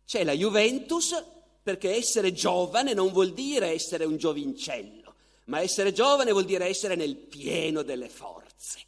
C'è 0.03 0.23
la 0.23 0.33
Juventus 0.33 1.23
perché 1.61 1.95
essere 1.95 2.33
giovane 2.33 2.93
non 2.93 3.11
vuol 3.11 3.33
dire 3.33 3.67
essere 3.67 4.03
un 4.03 4.17
giovincello, 4.17 5.15
ma 5.45 5.61
essere 5.61 5.93
giovane 5.93 6.31
vuol 6.31 6.43
dire 6.43 6.65
essere 6.65 6.95
nel 6.95 7.15
pieno 7.15 7.83
delle 7.83 8.09
forze. 8.09 8.79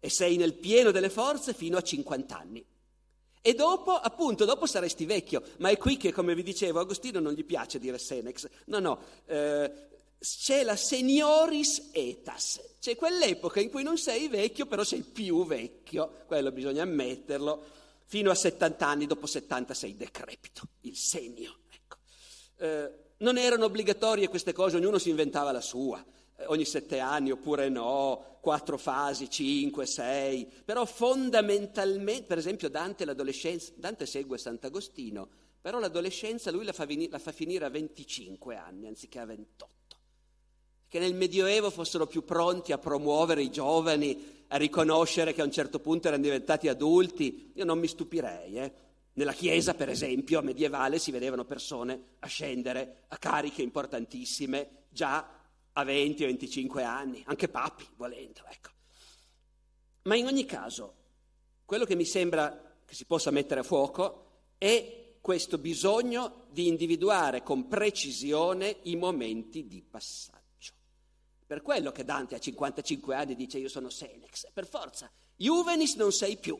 E 0.00 0.10
sei 0.10 0.36
nel 0.36 0.54
pieno 0.54 0.90
delle 0.90 1.10
forze 1.10 1.54
fino 1.54 1.78
a 1.78 1.82
50 1.82 2.36
anni. 2.36 2.66
E 3.40 3.54
dopo, 3.54 3.92
appunto, 3.92 4.44
dopo 4.44 4.66
saresti 4.66 5.06
vecchio, 5.06 5.42
ma 5.58 5.70
è 5.70 5.78
qui 5.78 5.96
che, 5.96 6.12
come 6.12 6.34
vi 6.34 6.42
dicevo, 6.42 6.80
Agostino 6.80 7.20
non 7.20 7.32
gli 7.32 7.44
piace 7.44 7.78
dire 7.78 7.98
senex. 7.98 8.48
No, 8.66 8.80
no, 8.80 9.00
eh, 9.26 9.88
c'è 10.20 10.64
la 10.64 10.76
senioris 10.76 11.88
etas, 11.92 12.60
c'è 12.78 12.94
quell'epoca 12.94 13.58
in 13.58 13.70
cui 13.70 13.82
non 13.82 13.96
sei 13.96 14.28
vecchio, 14.28 14.66
però 14.66 14.84
sei 14.84 15.00
più 15.00 15.46
vecchio, 15.46 16.24
quello 16.26 16.52
bisogna 16.52 16.82
ammetterlo. 16.82 17.78
Fino 18.04 18.30
a 18.30 18.34
70 18.34 18.86
anni, 18.86 19.06
dopo 19.06 19.26
70 19.26 19.72
sei 19.72 19.96
decrepito, 19.96 20.62
il 20.82 20.96
segno. 20.96 21.56
Ecco. 21.72 21.96
Eh, 22.56 22.92
non 23.18 23.38
erano 23.38 23.66
obbligatorie 23.66 24.28
queste 24.28 24.52
cose, 24.52 24.76
ognuno 24.76 24.98
si 24.98 25.08
inventava 25.08 25.52
la 25.52 25.60
sua, 25.60 26.04
eh, 26.36 26.44
ogni 26.46 26.66
sette 26.66 26.98
anni 26.98 27.30
oppure 27.30 27.70
no, 27.70 28.38
quattro 28.40 28.76
fasi, 28.76 29.30
cinque, 29.30 29.86
sei, 29.86 30.46
però 30.64 30.84
fondamentalmente, 30.84 32.24
per 32.24 32.38
esempio 32.38 32.68
Dante 32.68 33.06
l'adolescenza, 33.06 33.72
Dante 33.76 34.04
segue 34.04 34.36
Sant'Agostino, 34.36 35.28
però 35.60 35.78
l'adolescenza 35.78 36.50
lui 36.50 36.64
la 36.64 36.72
fa, 36.72 36.84
veni- 36.84 37.08
la 37.08 37.18
fa 37.18 37.32
finire 37.32 37.64
a 37.64 37.70
25 37.70 38.56
anni 38.56 38.86
anziché 38.86 39.18
a 39.18 39.24
28 39.24 39.68
che 40.90 40.98
nel 40.98 41.14
Medioevo 41.14 41.70
fossero 41.70 42.08
più 42.08 42.24
pronti 42.24 42.72
a 42.72 42.78
promuovere 42.78 43.44
i 43.44 43.50
giovani, 43.50 44.44
a 44.48 44.56
riconoscere 44.56 45.32
che 45.32 45.40
a 45.40 45.44
un 45.44 45.52
certo 45.52 45.78
punto 45.78 46.08
erano 46.08 46.24
diventati 46.24 46.66
adulti, 46.66 47.52
io 47.54 47.64
non 47.64 47.78
mi 47.78 47.86
stupirei. 47.86 48.56
Eh. 48.56 48.72
Nella 49.12 49.32
Chiesa, 49.32 49.74
per 49.74 49.88
esempio, 49.88 50.42
medievale 50.42 50.98
si 50.98 51.12
vedevano 51.12 51.44
persone 51.44 52.16
ascendere 52.18 53.04
a 53.06 53.18
cariche 53.18 53.62
importantissime 53.62 54.86
già 54.88 55.28
a 55.72 55.84
20 55.84 56.24
o 56.24 56.26
25 56.26 56.82
anni, 56.82 57.22
anche 57.24 57.48
papi, 57.48 57.86
volendo. 57.94 58.40
Ecco. 58.50 58.70
Ma 60.02 60.16
in 60.16 60.26
ogni 60.26 60.44
caso, 60.44 60.94
quello 61.64 61.84
che 61.84 61.94
mi 61.94 62.04
sembra 62.04 62.74
che 62.84 62.96
si 62.96 63.04
possa 63.04 63.30
mettere 63.30 63.60
a 63.60 63.62
fuoco 63.62 64.48
è 64.58 65.18
questo 65.20 65.56
bisogno 65.58 66.46
di 66.50 66.66
individuare 66.66 67.44
con 67.44 67.68
precisione 67.68 68.78
i 68.82 68.96
momenti 68.96 69.68
di 69.68 69.84
passaggio. 69.88 70.39
Per 71.50 71.62
quello 71.62 71.90
che 71.90 72.04
Dante 72.04 72.36
a 72.36 72.38
55 72.38 73.12
anni 73.12 73.34
dice 73.34 73.58
io 73.58 73.68
sono 73.68 73.90
Senex, 73.90 74.46
per 74.52 74.68
forza. 74.68 75.10
Juvenis 75.34 75.96
non 75.96 76.12
sei 76.12 76.36
più. 76.36 76.56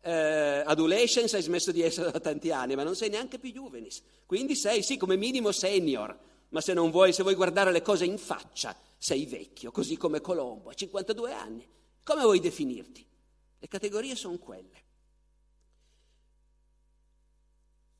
Eh, 0.00 0.64
adolescence 0.66 1.36
hai 1.36 1.42
smesso 1.42 1.70
di 1.70 1.80
essere 1.80 2.10
da 2.10 2.18
tanti 2.18 2.50
anni, 2.50 2.74
ma 2.74 2.82
non 2.82 2.96
sei 2.96 3.08
neanche 3.08 3.38
più 3.38 3.52
Juvenis. 3.52 4.02
Quindi 4.26 4.56
sei, 4.56 4.82
sì, 4.82 4.96
come 4.96 5.14
minimo 5.14 5.52
senior, 5.52 6.18
ma 6.48 6.60
se 6.60 6.72
non 6.72 6.90
vuoi, 6.90 7.12
se 7.12 7.22
vuoi 7.22 7.36
guardare 7.36 7.70
le 7.70 7.82
cose 7.82 8.04
in 8.04 8.18
faccia, 8.18 8.76
sei 8.98 9.26
vecchio, 9.26 9.70
così 9.70 9.96
come 9.96 10.20
Colombo, 10.20 10.70
a 10.70 10.74
52 10.74 11.32
anni. 11.32 11.64
Come 12.02 12.22
vuoi 12.22 12.40
definirti? 12.40 13.06
Le 13.60 13.68
categorie 13.68 14.16
sono 14.16 14.38
quelle. 14.38 14.82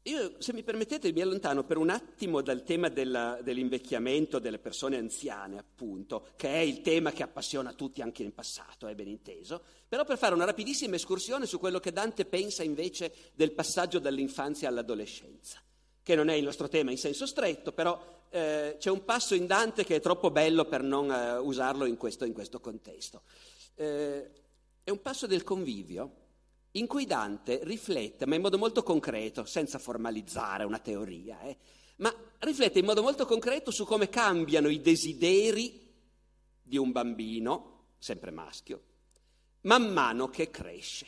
Io, 0.06 0.34
se 0.38 0.52
mi 0.52 0.64
permettete, 0.64 1.12
mi 1.12 1.20
allontano 1.20 1.62
per 1.62 1.76
un 1.76 1.88
attimo 1.88 2.40
dal 2.42 2.64
tema 2.64 2.88
della, 2.88 3.38
dell'invecchiamento 3.40 4.40
delle 4.40 4.58
persone 4.58 4.96
anziane, 4.96 5.58
appunto, 5.58 6.26
che 6.34 6.48
è 6.48 6.58
il 6.58 6.80
tema 6.80 7.12
che 7.12 7.22
appassiona 7.22 7.72
tutti 7.72 8.02
anche 8.02 8.24
in 8.24 8.34
passato, 8.34 8.88
è 8.88 8.96
ben 8.96 9.06
inteso, 9.06 9.62
però 9.86 10.04
per 10.04 10.18
fare 10.18 10.34
una 10.34 10.44
rapidissima 10.44 10.96
escursione 10.96 11.46
su 11.46 11.60
quello 11.60 11.78
che 11.78 11.92
Dante 11.92 12.24
pensa 12.24 12.64
invece 12.64 13.14
del 13.34 13.52
passaggio 13.52 14.00
dall'infanzia 14.00 14.68
all'adolescenza, 14.68 15.62
che 16.02 16.14
non 16.16 16.30
è 16.30 16.34
il 16.34 16.42
nostro 16.42 16.66
tema 16.66 16.90
in 16.90 16.98
senso 16.98 17.24
stretto, 17.24 17.70
però 17.70 18.26
eh, 18.30 18.74
c'è 18.80 18.90
un 18.90 19.04
passo 19.04 19.36
in 19.36 19.46
Dante 19.46 19.84
che 19.84 19.94
è 19.94 20.00
troppo 20.00 20.32
bello 20.32 20.64
per 20.64 20.82
non 20.82 21.12
eh, 21.12 21.36
usarlo 21.36 21.84
in 21.84 21.96
questo, 21.96 22.24
in 22.24 22.32
questo 22.32 22.58
contesto. 22.58 23.22
Eh, 23.76 24.30
è 24.82 24.90
un 24.90 25.00
passo 25.00 25.28
del 25.28 25.44
convivio 25.44 26.21
in 26.72 26.86
cui 26.86 27.04
Dante 27.04 27.60
riflette, 27.64 28.26
ma 28.26 28.34
in 28.34 28.40
modo 28.40 28.56
molto 28.56 28.82
concreto, 28.82 29.44
senza 29.44 29.78
formalizzare 29.78 30.64
una 30.64 30.78
teoria, 30.78 31.40
eh, 31.42 31.56
ma 31.96 32.14
riflette 32.38 32.78
in 32.78 32.86
modo 32.86 33.02
molto 33.02 33.26
concreto 33.26 33.70
su 33.70 33.84
come 33.84 34.08
cambiano 34.08 34.68
i 34.68 34.80
desideri 34.80 35.90
di 36.62 36.76
un 36.78 36.90
bambino, 36.92 37.88
sempre 37.98 38.30
maschio, 38.30 38.82
man 39.62 39.92
mano 39.92 40.28
che 40.28 40.50
cresce. 40.50 41.06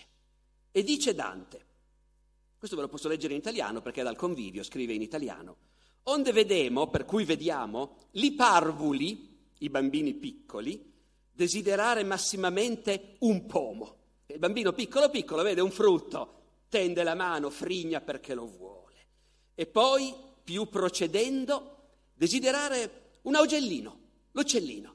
E 0.70 0.82
dice 0.82 1.14
Dante, 1.14 1.66
questo 2.58 2.76
ve 2.76 2.82
lo 2.82 2.88
posso 2.88 3.08
leggere 3.08 3.32
in 3.32 3.38
italiano 3.38 3.80
perché 3.80 4.00
è 4.00 4.04
dal 4.04 4.16
convivio, 4.16 4.62
scrive 4.62 4.92
in 4.92 5.02
italiano, 5.02 5.56
onde 6.04 6.32
vedemo, 6.32 6.90
per 6.90 7.06
cui 7.06 7.24
vediamo, 7.24 7.96
li 8.12 8.32
parvuli, 8.34 9.38
i 9.58 9.70
bambini 9.70 10.12
piccoli, 10.14 10.92
desiderare 11.32 12.04
massimamente 12.04 13.16
un 13.20 13.46
pomo 13.46 14.02
il 14.34 14.40
bambino 14.40 14.72
piccolo 14.72 15.10
piccolo 15.10 15.44
vede 15.44 15.60
un 15.60 15.70
frutto, 15.70 16.42
tende 16.68 17.04
la 17.04 17.14
mano, 17.14 17.50
frigna 17.50 18.00
perché 18.00 18.34
lo 18.34 18.46
vuole. 18.46 19.06
E 19.54 19.64
poi, 19.64 20.12
più 20.42 20.68
procedendo, 20.68 21.76
desiderare 22.14 23.12
un 23.22 23.36
augellino, 23.36 24.00
l'uccellino, 24.32 24.94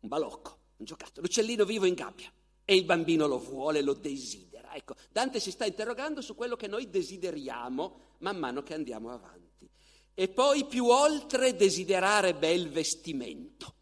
un 0.00 0.08
balocco, 0.08 0.58
un 0.76 0.84
giocattolo, 0.84 1.22
l'uccellino 1.22 1.64
vivo 1.64 1.86
in 1.86 1.94
gabbia. 1.94 2.30
E 2.66 2.76
il 2.76 2.84
bambino 2.84 3.26
lo 3.26 3.38
vuole, 3.38 3.80
lo 3.80 3.94
desidera. 3.94 4.74
Ecco, 4.74 4.96
Dante 5.10 5.40
si 5.40 5.50
sta 5.50 5.64
interrogando 5.64 6.20
su 6.20 6.34
quello 6.34 6.54
che 6.54 6.66
noi 6.66 6.90
desideriamo 6.90 8.00
man 8.18 8.36
mano 8.36 8.62
che 8.62 8.74
andiamo 8.74 9.10
avanti. 9.10 9.66
E 10.12 10.28
poi 10.28 10.66
più 10.66 10.88
oltre 10.88 11.56
desiderare 11.56 12.34
bel 12.34 12.68
vestimento. 12.68 13.76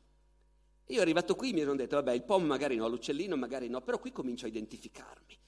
Io 0.91 1.01
arrivato 1.01 1.37
qui 1.37 1.53
mi 1.53 1.61
sono 1.61 1.77
detto, 1.77 1.97
vabbè, 1.97 2.13
il 2.13 2.25
pom 2.25 2.45
magari 2.45 2.77
no, 2.77 2.89
l'uccellino 2.89 3.37
magari 3.37 3.69
no, 3.69 3.81
però 3.81 3.99
qui 3.99 4.11
comincio 4.13 4.47
a 4.47 4.49
identificarmi. 4.49 5.39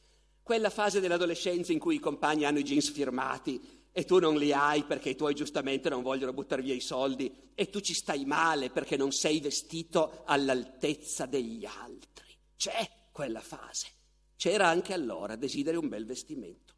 Quella 0.42 0.70
fase 0.70 1.00
dell'adolescenza 1.00 1.72
in 1.72 1.78
cui 1.78 1.96
i 1.96 2.00
compagni 2.00 2.44
hanno 2.44 2.58
i 2.58 2.64
jeans 2.64 2.90
firmati 2.90 3.61
e 3.92 4.04
tu 4.04 4.18
non 4.18 4.37
li 4.37 4.52
hai 4.52 4.84
perché 4.84 5.11
i 5.11 5.16
tuoi 5.16 5.34
giustamente 5.34 5.88
non 5.88 6.02
vogliono 6.02 6.32
buttare 6.32 6.62
via 6.62 6.75
i 6.75 6.80
soldi 6.80 7.50
e 7.54 7.70
tu 7.70 7.80
ci 7.80 7.92
stai 7.92 8.25
male 8.25 8.70
perché 8.70 8.96
non 8.96 9.12
sei 9.12 9.40
vestito 9.40 10.22
all'altezza 10.25 11.26
degli 11.26 11.64
altri. 11.64 12.37
C'è 12.56 12.88
quella 13.11 13.40
fase. 13.40 13.88
C'era 14.37 14.68
anche 14.68 14.92
allora, 14.92 15.37
desideri 15.37 15.76
un 15.76 15.88
bel 15.88 16.06
vestimento. 16.06 16.75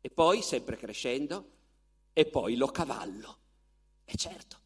E 0.00 0.10
poi, 0.10 0.42
sempre 0.42 0.76
crescendo, 0.76 1.50
e 2.12 2.26
poi 2.26 2.56
lo 2.56 2.66
cavallo. 2.68 3.38
E 4.04 4.16
certo, 4.16 4.56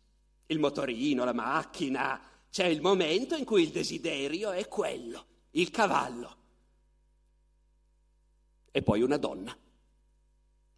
il 0.47 0.59
motorino, 0.59 1.25
la 1.25 1.33
macchina, 1.33 2.21
c'è 2.51 2.65
il 2.67 2.81
momento 2.81 3.35
in 3.35 3.45
cui 3.45 3.63
il 3.63 3.71
desiderio 3.71 4.51
è 4.51 4.67
quello, 4.69 5.27
il 5.53 5.71
cavallo. 5.71 6.37
E 8.71 8.83
poi 8.83 9.03
una 9.03 9.17
donna. 9.17 9.57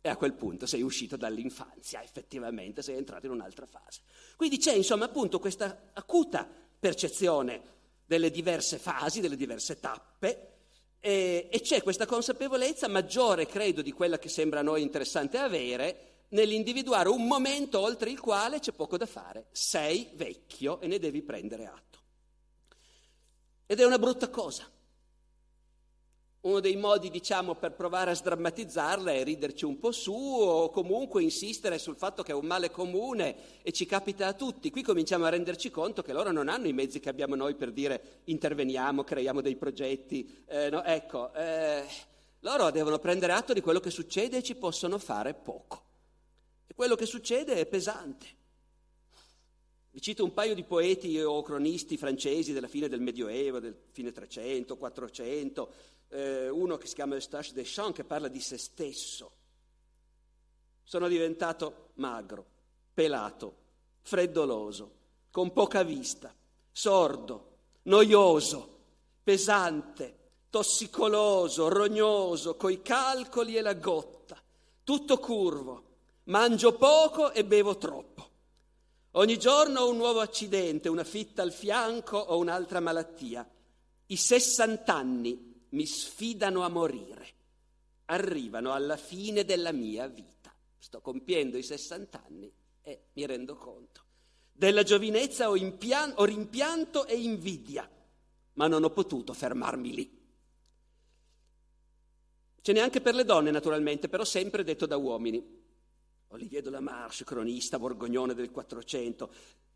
E 0.01 0.09
a 0.09 0.17
quel 0.17 0.35
punto 0.35 0.67
sei 0.67 0.83
uscito 0.83 1.17
dall'infanzia, 1.17 2.03
effettivamente 2.03 2.83
sei 2.83 2.97
entrato 2.97 3.27
in 3.27 3.33
un'altra 3.33 3.67
fase. 3.67 4.03
Quindi 4.37 4.59
c'è 4.59 4.73
insomma 4.73 5.07
appunto 5.07 5.39
questa 5.39 5.91
acuta 5.93 6.49
percezione 6.79 7.77
delle 8.07 8.31
diverse 8.31 8.79
fasi, 8.79 9.21
delle 9.21 9.37
diverse 9.37 9.79
tappe, 9.81 10.53
e, 11.01 11.49
e 11.51 11.61
c'è 11.61 11.83
questa 11.83 12.07
consapevolezza 12.07 12.89
maggiore, 12.89 13.47
credo, 13.47 13.83
di 13.83 13.93
quella 13.93 14.19
che 14.19 14.29
sembra 14.29 14.61
a 14.61 14.63
noi 14.65 14.83
interessante 14.83 15.39
avere, 15.39 16.08
nell'individuare 16.31 17.09
un 17.09 17.27
momento 17.27 17.81
oltre 17.81 18.11
il 18.11 18.21
quale 18.21 18.61
c'è 18.61 18.73
poco 18.73 18.97
da 18.97 19.07
fare. 19.07 19.47
Sei 19.53 20.11
vecchio 20.15 20.81
e 20.81 20.87
ne 20.87 20.99
devi 20.99 21.23
prendere 21.23 21.67
atto. 21.67 21.99
Ed 23.67 23.81
è 23.81 23.85
una 23.85 23.99
brutta 23.99 24.29
cosa 24.31 24.71
uno 26.41 26.61
dei 26.61 26.77
modi, 26.77 27.11
diciamo, 27.11 27.57
per 27.57 27.73
provare 27.73 28.13
a 28.13 28.15
sdrammatizzarla 28.15 29.13
è 29.13 29.25
riderci 29.25 29.65
un 29.65 29.79
po' 29.79 29.91
su 29.91 30.15
o 30.15 30.71
comunque 30.71 31.23
insistere 31.23 31.79
sul 31.79 31.97
fatto 31.97 32.23
che 32.23 32.31
è 32.31 32.35
un 32.35 32.47
male 32.47 32.71
comune 32.71 33.63
e 33.63 33.73
ci 33.73 33.87
capita 33.87 34.29
a 34.29 34.33
tutti. 34.35 34.71
Qui 34.71 34.83
cominciamo 34.83 35.25
a 35.25 35.31
renderci 35.31 35.71
conto 35.71 36.03
che 36.03 36.13
loro 36.13 36.31
non 36.31 36.49
hanno 36.49 36.69
i 36.69 36.73
mezzi 36.73 37.01
che 37.01 37.09
abbiamo 37.09 37.35
noi 37.35 37.55
per 37.55 37.73
dire 37.73 38.21
interveniamo, 38.25 39.03
creiamo 39.03 39.41
dei 39.41 39.57
progetti. 39.57 40.45
Eh, 40.47 40.71
no, 40.71 40.85
ecco, 40.85 41.33
eh, 41.35 41.85
loro 42.41 42.71
devono 42.71 42.99
prendere 42.99 43.33
atto 43.33 43.53
di 43.53 43.61
quello 43.61 43.81
che 43.81 43.91
succede 43.91 44.39
e 44.39 44.43
ci 44.43 44.55
possono 44.55 44.99
fare 44.99 45.35
poco. 45.35 45.88
Quello 46.79 46.95
che 46.95 47.07
succede 47.07 47.57
è 47.57 47.67
pesante. 47.67 48.27
Vi 49.91 50.01
cito 50.01 50.23
un 50.23 50.33
paio 50.33 50.55
di 50.55 50.63
poeti 50.63 51.21
o 51.21 51.43
cronisti 51.43 51.97
francesi 51.97 52.53
della 52.53 52.69
fine 52.69 52.87
del 52.87 53.01
Medioevo, 53.01 53.59
del 53.59 53.77
fine 53.91 54.13
300, 54.13 54.77
400, 54.77 55.73
eh, 56.11 56.49
uno 56.49 56.77
che 56.77 56.87
si 56.87 56.95
chiama 56.95 57.15
Eustache 57.15 57.53
Deschamps 57.53 57.97
che 57.97 58.05
parla 58.05 58.29
di 58.29 58.39
se 58.39 58.59
stesso. 58.59 59.33
Sono 60.85 61.09
diventato 61.09 61.89
magro, 61.95 62.47
pelato, 62.95 63.57
freddoloso, 64.03 64.93
con 65.33 65.53
poca 65.53 65.83
vista, 65.83 66.33
sordo, 66.71 67.57
noioso, 67.83 68.79
pesante, 69.25 70.17
tossicoloso, 70.49 71.67
rognoso, 71.67 72.55
coi 72.55 72.83
calcoli 72.83 73.57
e 73.57 73.63
la 73.63 73.75
gotta, 73.75 74.41
tutto 74.85 75.19
curvo, 75.19 75.87
mangio 76.29 76.77
poco 76.77 77.33
e 77.33 77.45
bevo 77.45 77.77
troppo. 77.77 78.27
Ogni 79.13 79.39
giorno 79.39 79.81
ho 79.81 79.91
un 79.91 79.97
nuovo 79.97 80.21
accidente, 80.21 80.89
una 80.89 81.05
fitta 81.05 81.43
al 81.43 81.53
fianco 81.53 82.19
o 82.19 82.39
un'altra 82.39 82.81
malattia. 82.81 83.49
I 84.07 84.17
sessant'anni 84.17 85.67
mi 85.71 85.87
sfidano 85.87 86.63
a 86.63 86.69
morire, 86.69 87.35
arrivano 88.07 88.73
alla 88.73 88.97
fine 88.97 89.45
della 89.45 89.73
mia 89.73 90.07
vita. 90.07 90.55
Sto 90.79 91.01
compiendo 91.01 91.57
i 91.57 91.63
60 91.63 92.23
anni 92.25 92.53
e 92.83 93.09
mi 93.15 93.27
rendo 93.27 93.57
conto. 93.57 94.03
Della 94.53 94.83
giovinezza 94.83 95.51
ho, 95.51 95.57
impian- 95.57 96.15
ho 96.17 96.25
rimpianto 96.25 97.07
e 97.07 97.17
invidia, 97.17 97.89
ma 98.55 98.67
non 98.67 98.85
ho 98.85 98.91
potuto 98.91 99.33
fermarmi 99.33 99.95
lì. 99.95 100.17
Ce 102.61 102.73
n'è 102.73 102.81
anche 102.81 103.01
per 103.01 103.15
le 103.15 103.25
donne, 103.25 103.51
naturalmente, 103.51 104.09
però 104.09 104.25
sempre 104.25 104.65
detto 104.65 104.87
da 104.87 104.97
uomini. 104.97 105.58
Olivier 106.29 106.67
la 106.67 106.81
Marche, 106.81 107.25
cronista 107.25 107.79
borgognone 107.79 108.35
del 108.35 108.51
400. 108.51 109.31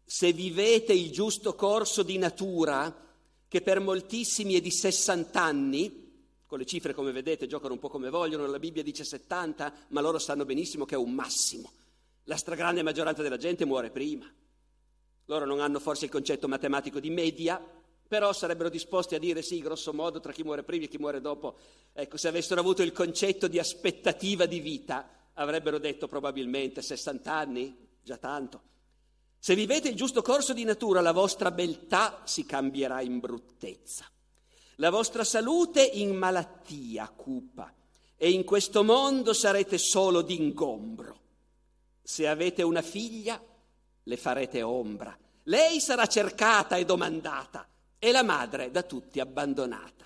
Se 0.05 0.33
vivete 0.33 0.93
il 0.93 1.11
giusto 1.11 1.55
corso 1.55 2.03
di 2.03 2.19
natura, 2.19 2.95
che 3.49 3.63
per 3.63 3.81
moltissimi 3.81 4.55
è 4.55 4.61
di 4.61 4.71
60 4.71 5.41
anni, 5.41 6.01
con 6.47 6.59
le 6.59 6.67
cifre 6.67 6.93
come 6.93 7.13
vedete 7.13 7.47
giocano 7.47 7.73
un 7.73 7.79
po' 7.79 7.89
come 7.89 8.11
vogliono, 8.11 8.47
la 8.47 8.59
Bibbia 8.59 8.83
dice 8.83 9.05
70, 9.05 9.73
ma 9.89 10.03
loro 10.03 10.19
sanno 10.19 10.45
benissimo 10.45 10.85
che 10.85 10.95
è 10.95 10.99
un 10.99 11.13
massimo. 11.13 11.73
La 12.25 12.37
stragrande 12.37 12.83
maggioranza 12.83 13.23
della 13.23 13.39
gente 13.39 13.65
muore 13.65 13.91
prima. 13.91 14.31
Loro 15.27 15.47
non 15.47 15.61
hanno 15.61 15.81
forse 15.81 16.05
il 16.05 16.11
concetto 16.11 16.49
matematico 16.49 17.01
di 17.01 17.09
media, 17.09 17.59
però 18.07 18.35
sarebbero 18.35 18.69
disposti 18.69 19.15
a 19.15 19.19
dire 19.19 19.41
sì, 19.41 19.63
grosso 19.63 19.95
modo, 19.95 20.21
tra 20.21 20.33
chi 20.33 20.43
muore 20.43 20.65
prima 20.65 20.85
e 20.85 20.89
chi 20.89 20.99
muore 20.99 21.23
dopo. 21.23 21.57
Ecco, 21.95 22.19
se 22.19 22.29
avessero 22.29 22.61
avuto 22.61 22.83
il 22.83 22.93
concetto 22.93 23.49
di 23.49 23.59
aspettativa 23.59 24.45
di 24.45 24.61
vita, 24.61 25.09
avrebbero 25.35 25.79
detto 25.79 26.07
probabilmente 26.07 26.83
60 26.83 27.33
anni, 27.33 27.89
già 28.03 28.17
tanto. 28.17 28.71
Se 29.39 29.55
vivete 29.55 29.89
il 29.89 29.97
giusto 29.97 30.23
corso 30.23 30.53
di 30.53 30.65
natura, 30.65 31.01
la 31.01 31.13
vostra 31.13 31.51
beltà 31.51 32.23
si 32.25 32.47
cambierà 32.47 33.01
in 33.01 33.19
bruttezza, 33.19 34.09
la 34.77 34.91
vostra 34.91 35.25
salute 35.25 35.83
in 35.83 36.15
malattia 36.15 37.09
cupa 37.09 37.73
e 38.17 38.31
in 38.31 38.45
questo 38.45 38.85
mondo 38.85 39.33
sarete 39.33 39.79
solo 39.79 40.23
d'ingombro. 40.23 41.21
Se 42.03 42.29
avete 42.29 42.63
una 42.63 42.83
figlia, 42.83 43.43
le 44.05 44.17
farete 44.17 44.63
ombra. 44.63 45.17
Lei 45.45 45.81
sarà 45.81 46.07
cercata 46.07 46.77
e 46.77 46.85
domandata 46.85 47.69
e 47.99 48.13
la 48.13 48.23
madre 48.23 48.71
da 48.71 48.83
tutti 48.83 49.19
abbandonata. 49.19 50.05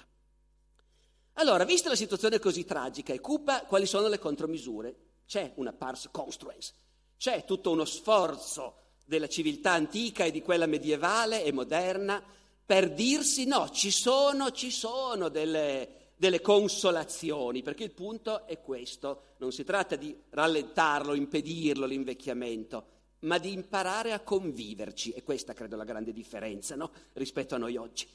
Allora, 1.35 1.65
vista 1.65 1.91
la 1.91 1.95
situazione 1.95 2.39
così 2.39 2.65
tragica 2.65 3.12
e 3.12 3.21
cupa, 3.21 3.67
quali 3.67 3.85
sono 3.85 4.09
le 4.09 4.19
contromisure? 4.19 4.97
C'è 5.27 5.53
una 5.57 5.73
pars 5.73 6.09
construens, 6.11 6.73
c'è 7.17 7.45
tutto 7.45 7.71
uno 7.71 7.85
sforzo 7.85 8.77
della 9.05 9.29
civiltà 9.29 9.73
antica 9.73 10.25
e 10.25 10.31
di 10.31 10.43
quella 10.43 10.67
medievale 10.67 11.45
e 11.45 11.53
moderna 11.53 12.23
per 12.67 12.93
dirsi 12.93 13.47
no, 13.47 13.71
ci 13.71 13.93
sono, 13.93 14.51
ci 14.51 14.73
sono 14.73 15.29
delle, 15.29 16.12
delle 16.17 16.41
consolazioni, 16.41 17.62
perché 17.62 17.85
il 17.85 17.93
punto 17.93 18.45
è 18.45 18.61
questo, 18.61 19.35
non 19.39 19.53
si 19.53 19.62
tratta 19.62 19.95
di 19.95 20.17
rallentarlo, 20.31 21.15
impedirlo 21.15 21.87
l'invecchiamento, 21.87 22.87
ma 23.21 23.39
di 23.39 23.53
imparare 23.53 24.12
a 24.12 24.21
conviverci, 24.21 25.12
e 25.12 25.23
questa 25.23 25.53
credo 25.53 25.77
la 25.77 25.85
grande 25.85 26.12
differenza 26.12 26.75
no? 26.75 26.91
rispetto 27.12 27.55
a 27.55 27.59
noi 27.59 27.77
oggi. 27.77 28.09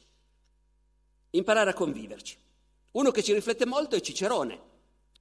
Imparare 1.31 1.69
a 1.69 1.73
conviverci. 1.73 2.37
Uno 2.91 3.11
che 3.11 3.23
ci 3.23 3.33
riflette 3.33 3.65
molto 3.65 3.95
è 3.95 4.01
Cicerone, 4.01 4.59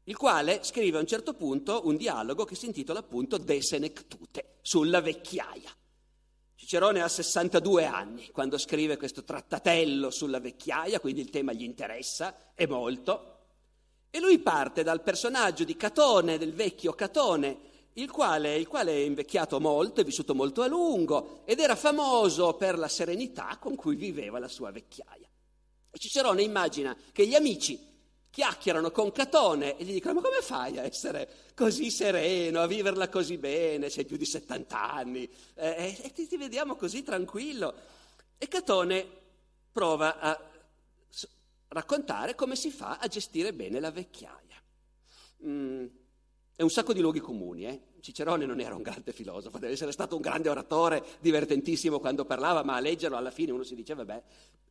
il 0.04 0.16
quale 0.16 0.60
scrive 0.62 0.98
a 0.98 1.00
un 1.00 1.06
certo 1.06 1.34
punto 1.34 1.82
un 1.84 1.96
dialogo 1.96 2.44
che 2.44 2.54
si 2.54 2.66
intitola 2.66 3.00
appunto 3.00 3.38
De 3.38 3.62
Senectute, 3.62 4.56
sulla 4.62 5.00
vecchiaia. 5.00 5.70
Cicerone 6.54 7.00
ha 7.00 7.08
62 7.08 7.86
anni 7.86 8.30
quando 8.30 8.58
scrive 8.58 8.96
questo 8.96 9.24
trattatello 9.24 10.10
sulla 10.10 10.40
vecchiaia, 10.40 11.00
quindi 11.00 11.20
il 11.20 11.30
tema 11.30 11.52
gli 11.52 11.62
interessa 11.62 12.52
e 12.54 12.66
molto. 12.66 13.38
E 14.10 14.20
lui 14.20 14.38
parte 14.40 14.82
dal 14.82 15.02
personaggio 15.02 15.64
di 15.64 15.76
Catone, 15.76 16.38
del 16.38 16.52
vecchio 16.52 16.92
Catone, 16.92 17.58
il 17.94 18.10
quale, 18.10 18.56
il 18.56 18.68
quale, 18.68 18.92
è 18.92 18.98
invecchiato 18.98 19.58
molto, 19.58 20.00
è 20.00 20.04
vissuto 20.04 20.34
molto 20.34 20.62
a 20.62 20.66
lungo 20.66 21.42
ed 21.44 21.60
era 21.60 21.76
famoso 21.76 22.54
per 22.54 22.78
la 22.78 22.88
serenità 22.88 23.56
con 23.58 23.74
cui 23.74 23.96
viveva 23.96 24.38
la 24.38 24.48
sua 24.48 24.70
vecchiaia. 24.70 25.28
E 25.90 25.98
Cicerone 25.98 26.42
immagina 26.42 26.96
che 27.12 27.26
gli 27.26 27.34
amici 27.34 27.89
chiacchierano 28.31 28.90
con 28.90 29.11
Catone 29.12 29.77
e 29.77 29.85
gli 29.85 29.93
dicono 29.93 30.14
ma 30.14 30.21
come 30.21 30.40
fai 30.40 30.79
a 30.79 30.83
essere 30.83 31.29
così 31.55 31.90
sereno, 31.90 32.61
a 32.61 32.66
viverla 32.66 33.09
così 33.09 33.37
bene, 33.38 33.90
sei 33.90 34.05
più 34.05 34.16
di 34.16 34.25
70 34.25 34.90
anni 34.93 35.29
eh, 35.55 35.99
e 36.01 36.12
ti, 36.12 36.27
ti, 36.27 36.37
vediamo 36.37 36.77
così 36.77 37.03
tranquillo. 37.03 37.75
E 38.38 38.49
Catone 38.49 39.07
prova 39.73 40.19
a 40.19 40.51
raccontare 41.69 42.35
come 42.35 42.57
si 42.57 42.71
fa 42.71 42.99
a 42.99 43.07
gestire 43.09 43.53
bene 43.53 43.81
la 43.81 43.90
vecchiaia. 43.90 44.62
Mm. 45.45 45.87
E 46.61 46.62
un 46.62 46.68
sacco 46.68 46.92
di 46.92 47.01
luoghi 47.01 47.20
comuni. 47.20 47.64
Eh? 47.64 47.81
Cicerone 48.01 48.44
non 48.44 48.61
era 48.61 48.75
un 48.75 48.83
grande 48.83 49.14
filosofo, 49.14 49.57
deve 49.57 49.73
essere 49.73 49.92
stato 49.92 50.14
un 50.14 50.20
grande 50.20 50.51
oratore, 50.51 51.03
divertentissimo 51.20 51.99
quando 52.01 52.27
parlava, 52.27 52.62
ma 52.62 52.75
a 52.75 52.81
leggerlo 52.81 53.16
alla 53.16 53.31
fine 53.31 53.51
uno 53.51 53.62
si 53.62 53.75
dice, 53.75 53.94
vabbè, 53.94 54.23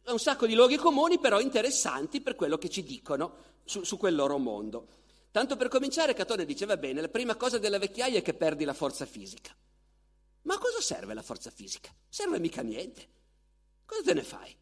un 0.05 0.19
sacco 0.19 0.45
di 0.45 0.53
luoghi 0.53 0.77
comuni 0.77 1.17
però 1.17 1.39
interessanti 1.39 2.21
per 2.21 2.35
quello 2.35 2.59
che 2.59 2.69
ci 2.69 2.83
dicono 2.83 3.33
su, 3.63 3.83
su 3.83 3.97
quel 3.97 4.13
loro 4.13 4.37
mondo. 4.37 4.87
Tanto 5.31 5.55
per 5.55 5.67
cominciare, 5.67 6.13
Catone 6.13 6.45
diceva 6.45 6.77
bene, 6.77 7.01
la 7.01 7.09
prima 7.09 7.35
cosa 7.35 7.57
della 7.57 7.79
vecchiaia 7.79 8.19
è 8.19 8.21
che 8.21 8.35
perdi 8.35 8.65
la 8.65 8.75
forza 8.75 9.07
fisica. 9.07 9.51
Ma 10.43 10.53
a 10.53 10.59
cosa 10.59 10.81
serve 10.81 11.15
la 11.15 11.23
forza 11.23 11.49
fisica? 11.49 11.89
Serve 12.07 12.37
mica 12.37 12.61
niente. 12.61 13.07
Cosa 13.87 14.03
te 14.03 14.13
ne 14.13 14.23
fai? 14.23 14.55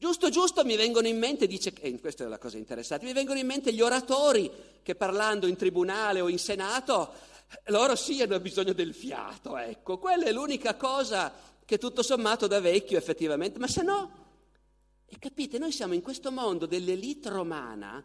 Giusto, 0.00 0.30
giusto 0.30 0.64
mi 0.64 0.76
vengono 0.76 1.08
in 1.08 1.18
mente, 1.18 1.46
dice, 1.46 1.74
e 1.78 2.00
questa 2.00 2.24
è 2.24 2.26
la 2.26 2.38
cosa 2.38 2.56
interessante, 2.56 3.04
mi 3.04 3.12
vengono 3.12 3.38
in 3.38 3.44
mente 3.44 3.70
gli 3.70 3.82
oratori 3.82 4.50
che 4.82 4.94
parlando 4.94 5.46
in 5.46 5.56
tribunale 5.56 6.22
o 6.22 6.30
in 6.30 6.38
senato, 6.38 7.12
loro 7.66 7.94
sì 7.96 8.22
hanno 8.22 8.40
bisogno 8.40 8.72
del 8.72 8.94
fiato, 8.94 9.58
ecco, 9.58 9.98
quella 9.98 10.24
è 10.24 10.32
l'unica 10.32 10.74
cosa 10.76 11.30
che 11.66 11.76
tutto 11.76 12.02
sommato 12.02 12.46
da 12.46 12.60
vecchio 12.60 12.96
effettivamente, 12.96 13.58
ma 13.58 13.68
se 13.68 13.82
no, 13.82 14.28
e 15.04 15.18
capite, 15.18 15.58
noi 15.58 15.70
siamo 15.70 15.92
in 15.92 16.00
questo 16.00 16.32
mondo 16.32 16.64
dell'elite 16.64 17.28
romana, 17.28 18.02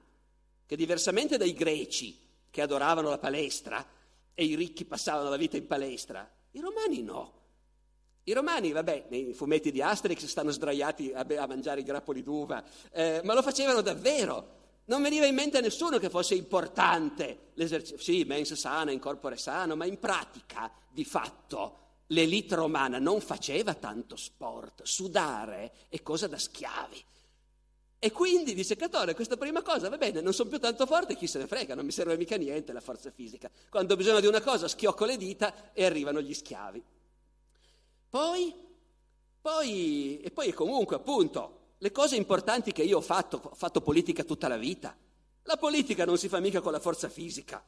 che 0.65 0.75
diversamente 0.75 1.37
dai 1.37 1.53
greci 1.53 2.19
che 2.51 2.61
adoravano 2.61 3.07
la 3.07 3.19
palestra 3.19 3.87
e 4.33 4.43
i 4.43 4.55
ricchi 4.55 4.83
passavano 4.83 5.29
la 5.29 5.37
vita 5.37 5.55
in 5.55 5.65
palestra, 5.65 6.29
i 6.51 6.59
romani 6.59 7.01
no. 7.03 7.43
I 8.27 8.33
romani, 8.33 8.71
vabbè, 8.71 9.05
nei 9.09 9.33
fumetti 9.33 9.71
di 9.71 9.83
Asterix 9.83 10.25
stanno 10.25 10.49
sdraiati 10.49 11.13
a, 11.13 11.23
a 11.37 11.47
mangiare 11.47 11.81
i 11.81 11.83
grappoli 11.83 12.23
d'uva, 12.23 12.63
eh, 12.91 13.21
ma 13.23 13.35
lo 13.35 13.43
facevano 13.43 13.81
davvero. 13.81 14.63
Non 14.85 15.03
veniva 15.03 15.27
in 15.27 15.35
mente 15.35 15.57
a 15.59 15.61
nessuno 15.61 15.99
che 15.99 16.09
fosse 16.09 16.33
importante 16.33 17.51
l'esercizio. 17.53 17.99
Sì, 17.99 18.23
mens 18.23 18.53
sana, 18.53 18.89
in 18.91 18.97
corpore 18.99 19.37
sano, 19.37 19.75
ma 19.75 19.85
in 19.85 19.99
pratica, 19.99 20.71
di 20.89 21.05
fatto, 21.05 21.79
l'elite 22.07 22.55
romana 22.55 22.97
non 22.97 23.21
faceva 23.21 23.75
tanto 23.75 24.15
sport. 24.15 24.81
Sudare 24.83 25.71
è 25.89 26.01
cosa 26.01 26.25
da 26.25 26.39
schiavi. 26.39 27.03
E 27.99 28.11
quindi, 28.11 28.55
dice 28.55 28.75
Catone, 28.75 29.13
questa 29.13 29.37
prima 29.37 29.61
cosa, 29.61 29.87
va 29.87 29.97
bene, 29.97 30.21
non 30.21 30.33
sono 30.33 30.49
più 30.49 30.59
tanto 30.59 30.87
forte, 30.87 31.15
chi 31.15 31.27
se 31.27 31.37
ne 31.37 31.45
frega, 31.45 31.75
non 31.75 31.85
mi 31.85 31.91
serve 31.91 32.17
mica 32.17 32.37
niente 32.37 32.73
la 32.73 32.81
forza 32.81 33.11
fisica. 33.11 33.51
Quando 33.69 33.93
ho 33.93 33.97
bisogno 33.97 34.19
di 34.19 34.27
una 34.27 34.41
cosa, 34.41 34.67
schiocco 34.67 35.05
le 35.05 35.17
dita 35.17 35.73
e 35.73 35.85
arrivano 35.85 36.21
gli 36.21 36.33
schiavi. 36.33 36.83
Poi, 38.15 38.55
poi, 39.41 40.21
e 40.21 40.31
poi 40.31 40.53
comunque 40.53 40.95
appunto, 40.95 41.73
le 41.79 41.91
cose 41.91 42.15
importanti 42.15 42.71
che 42.71 42.81
io 42.81 42.99
ho 42.99 43.01
fatto, 43.01 43.41
ho 43.43 43.55
fatto 43.55 43.81
politica 43.81 44.23
tutta 44.23 44.47
la 44.47 44.55
vita. 44.55 44.95
La 45.43 45.57
politica 45.57 46.05
non 46.05 46.17
si 46.17 46.29
fa 46.29 46.39
mica 46.39 46.61
con 46.61 46.71
la 46.71 46.79
forza 46.79 47.09
fisica, 47.09 47.61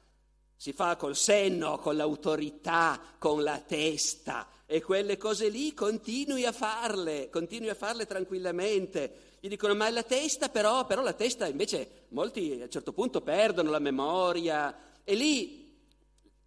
si 0.56 0.72
fa 0.72 0.96
col 0.96 1.18
senno, 1.18 1.80
con 1.80 1.98
l'autorità, 1.98 2.98
con 3.20 3.44
la 3.44 3.60
testa 3.60 4.48
e 4.66 4.82
quelle 4.82 5.18
cose 5.18 5.50
lì 5.50 5.74
continui 5.74 6.46
a 6.46 6.54
farle, 6.54 7.30
continui 7.30 7.68
a 7.68 7.76
farle 7.76 8.06
tranquillamente. 8.06 9.36
Gli 9.42 9.50
dicono 9.50 9.76
ma 9.76 9.88
è 9.88 9.92
la 9.92 10.04
testa 10.04 10.48
però, 10.48 10.86
però 10.86 11.02
la 11.02 11.12
testa 11.12 11.46
invece 11.46 12.06
molti 12.12 12.54
a 12.62 12.64
un 12.64 12.72
certo 12.72 12.94
punto 12.94 13.20
perdono 13.20 13.70
la 13.70 13.80
memoria 13.80 14.74
e 15.04 15.14
lì, 15.14 15.78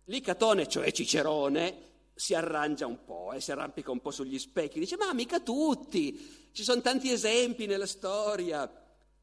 lì 0.04 0.20
Catone, 0.22 0.66
cioè 0.68 0.90
Cicerone, 0.90 1.88
si 2.20 2.34
arrangia 2.34 2.86
un 2.86 3.02
po' 3.02 3.32
eh, 3.32 3.40
si 3.40 3.50
arrampica 3.50 3.90
un 3.90 4.00
po' 4.00 4.10
sugli 4.10 4.38
specchi, 4.38 4.78
dice 4.78 4.98
ma 4.98 5.10
mica 5.14 5.40
tutti, 5.40 6.50
ci 6.52 6.62
sono 6.62 6.82
tanti 6.82 7.10
esempi 7.10 7.64
nella 7.64 7.86
storia. 7.86 8.70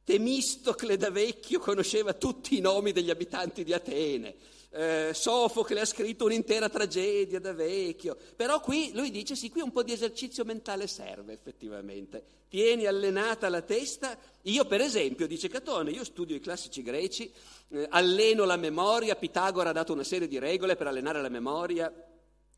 Temistocle 0.03 0.97
da 0.97 1.12
vecchio 1.12 1.60
conosceva 1.60 2.13
tutti 2.13 2.57
i 2.57 2.62
nomi 2.62 2.93
degli 2.93 3.12
abitanti 3.12 3.63
di 3.63 3.73
Atene, 3.73 4.36
eh, 4.71 5.12
Sofocle 5.13 5.81
ha 5.81 5.86
scritto 5.86 6.25
un'intera 6.25 6.69
tragedia 6.69 7.39
da 7.39 7.53
vecchio, 7.53 8.17
però 8.36 8.62
qui 8.62 8.91
lui 8.93 9.12
dice 9.12 9.36
sì, 9.36 9.51
qui 9.51 9.62
un 9.62 9.71
po' 9.71 9.83
di 9.83 9.91
esercizio 9.91 10.43
mentale 10.43 10.88
serve 10.88 11.33
effettivamente, 11.33 12.23
tieni 12.49 12.88
allenata 12.88 13.47
la 13.49 13.62
testa, 13.62 14.17
io 14.43 14.65
per 14.65 14.81
esempio, 14.81 15.27
dice 15.27 15.49
Catone, 15.49 15.91
io 15.91 16.03
studio 16.03 16.36
i 16.36 16.39
classici 16.39 16.81
greci, 16.81 17.31
eh, 17.69 17.86
alleno 17.91 18.45
la 18.45 18.57
memoria, 18.57 19.15
Pitagora 19.15 19.69
ha 19.69 19.73
dato 19.73 19.93
una 19.93 20.03
serie 20.03 20.27
di 20.27 20.39
regole 20.39 20.75
per 20.75 20.88
allenare 20.88 21.21
la 21.21 21.29
memoria, 21.29 21.93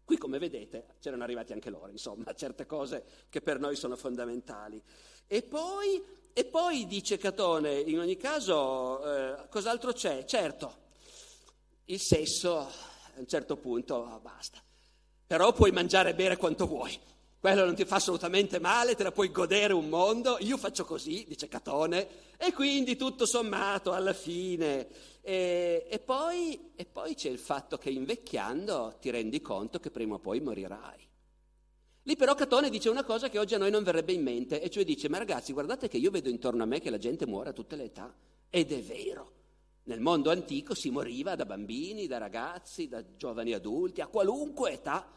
Qui, 0.09 0.17
come 0.17 0.39
vedete, 0.39 0.95
c'erano 0.99 1.21
arrivati 1.21 1.53
anche 1.53 1.69
loro, 1.69 1.91
insomma, 1.91 2.33
certe 2.33 2.65
cose 2.65 3.03
che 3.29 3.41
per 3.41 3.59
noi 3.59 3.75
sono 3.75 3.95
fondamentali. 3.95 4.81
E 5.27 5.43
poi, 5.43 6.03
e 6.33 6.45
poi 6.45 6.87
dice 6.87 7.19
Catone, 7.19 7.79
in 7.81 7.99
ogni 7.99 8.17
caso, 8.17 9.03
eh, 9.05 9.47
cos'altro 9.49 9.93
c'è? 9.93 10.25
Certo, 10.25 10.77
il 11.85 11.99
sesso 11.99 12.57
a 12.57 12.67
un 13.17 13.27
certo 13.27 13.57
punto 13.57 13.97
oh, 13.97 14.19
basta, 14.19 14.57
però 15.27 15.53
puoi 15.53 15.69
mangiare 15.69 16.09
e 16.09 16.15
bere 16.15 16.37
quanto 16.37 16.65
vuoi. 16.65 16.99
Quello 17.39 17.63
non 17.63 17.75
ti 17.75 17.85
fa 17.85 17.97
assolutamente 17.97 18.57
male, 18.57 18.95
te 18.95 19.03
la 19.03 19.11
puoi 19.11 19.29
godere 19.29 19.73
un 19.73 19.89
mondo. 19.89 20.37
Io 20.39 20.57
faccio 20.57 20.85
così, 20.85 21.23
dice 21.27 21.47
Catone, 21.47 22.35
e 22.35 22.51
quindi 22.51 22.95
tutto 22.95 23.27
sommato 23.27 23.93
alla 23.93 24.13
fine 24.13 24.87
e, 25.29 25.85
e, 25.87 25.99
poi, 25.99 26.71
e 26.75 26.85
poi 26.85 27.13
c'è 27.13 27.29
il 27.29 27.37
fatto 27.37 27.77
che 27.77 27.91
invecchiando 27.91 28.97
ti 28.99 29.11
rendi 29.11 29.41
conto 29.41 29.79
che 29.79 29.91
prima 29.91 30.15
o 30.15 30.19
poi 30.19 30.39
morirai. 30.39 31.07
Lì 32.01 32.15
però 32.15 32.33
Catone 32.33 32.71
dice 32.71 32.89
una 32.89 33.03
cosa 33.03 33.29
che 33.29 33.37
oggi 33.37 33.53
a 33.53 33.59
noi 33.59 33.69
non 33.69 33.83
verrebbe 33.83 34.11
in 34.11 34.23
mente, 34.23 34.59
e 34.59 34.71
cioè 34.71 34.83
dice, 34.83 35.07
ma 35.07 35.19
ragazzi 35.19 35.53
guardate 35.53 35.87
che 35.87 35.97
io 35.97 36.09
vedo 36.09 36.29
intorno 36.29 36.63
a 36.63 36.65
me 36.65 36.79
che 36.79 36.89
la 36.89 36.97
gente 36.97 37.27
muore 37.27 37.49
a 37.49 37.53
tutte 37.53 37.75
le 37.75 37.83
età, 37.83 38.11
ed 38.49 38.71
è 38.71 38.81
vero. 38.81 39.33
Nel 39.83 39.99
mondo 39.99 40.31
antico 40.31 40.73
si 40.73 40.89
moriva 40.89 41.35
da 41.35 41.45
bambini, 41.45 42.07
da 42.07 42.17
ragazzi, 42.17 42.87
da 42.87 43.03
giovani 43.15 43.53
adulti, 43.53 44.01
a 44.01 44.07
qualunque 44.07 44.71
età. 44.71 45.07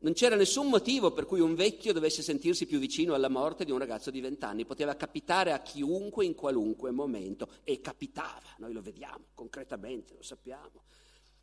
Non 0.00 0.12
c'era 0.12 0.36
nessun 0.36 0.68
motivo 0.68 1.10
per 1.10 1.26
cui 1.26 1.40
un 1.40 1.56
vecchio 1.56 1.92
dovesse 1.92 2.22
sentirsi 2.22 2.66
più 2.66 2.78
vicino 2.78 3.14
alla 3.14 3.28
morte 3.28 3.64
di 3.64 3.72
un 3.72 3.78
ragazzo 3.78 4.12
di 4.12 4.20
vent'anni, 4.20 4.64
poteva 4.64 4.94
capitare 4.94 5.52
a 5.52 5.58
chiunque 5.58 6.24
in 6.24 6.36
qualunque 6.36 6.92
momento. 6.92 7.48
E 7.64 7.80
capitava, 7.80 8.54
noi 8.58 8.72
lo 8.72 8.80
vediamo 8.80 9.24
concretamente, 9.34 10.14
lo 10.14 10.22
sappiamo. 10.22 10.82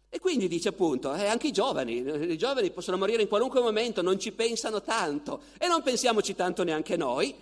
E 0.08 0.20
quindi 0.20 0.48
dice 0.48 0.70
appunto, 0.70 1.14
eh, 1.14 1.26
anche 1.26 1.48
i 1.48 1.52
giovani, 1.52 1.98
i 2.32 2.38
giovani 2.38 2.72
possono 2.72 2.96
morire 2.96 3.22
in 3.22 3.28
qualunque 3.28 3.60
momento, 3.60 4.02
non 4.02 4.18
ci 4.18 4.32
pensano 4.32 4.82
tanto. 4.82 5.42
E 5.58 5.68
non 5.68 5.82
pensiamoci 5.82 6.34
tanto 6.34 6.64
neanche 6.64 6.96
noi, 6.96 7.36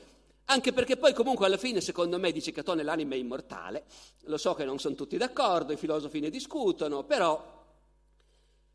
anche 0.46 0.74
perché 0.74 0.98
poi 0.98 1.14
comunque 1.14 1.46
alla 1.46 1.58
fine, 1.58 1.80
secondo 1.80 2.18
me, 2.18 2.32
dice 2.32 2.52
Catone, 2.52 2.82
l'anima 2.82 3.14
è 3.14 3.20
immortale, 3.20 3.84
lo 4.22 4.38
so 4.38 4.56
che 4.56 4.66
non 4.66 4.80
sono 4.80 4.96
tutti 4.96 5.18
d'accordo, 5.18 5.74
i 5.74 5.78
filosofi 5.78 6.20
ne 6.20 6.32
discutono, 6.32 7.04
però 7.04 7.62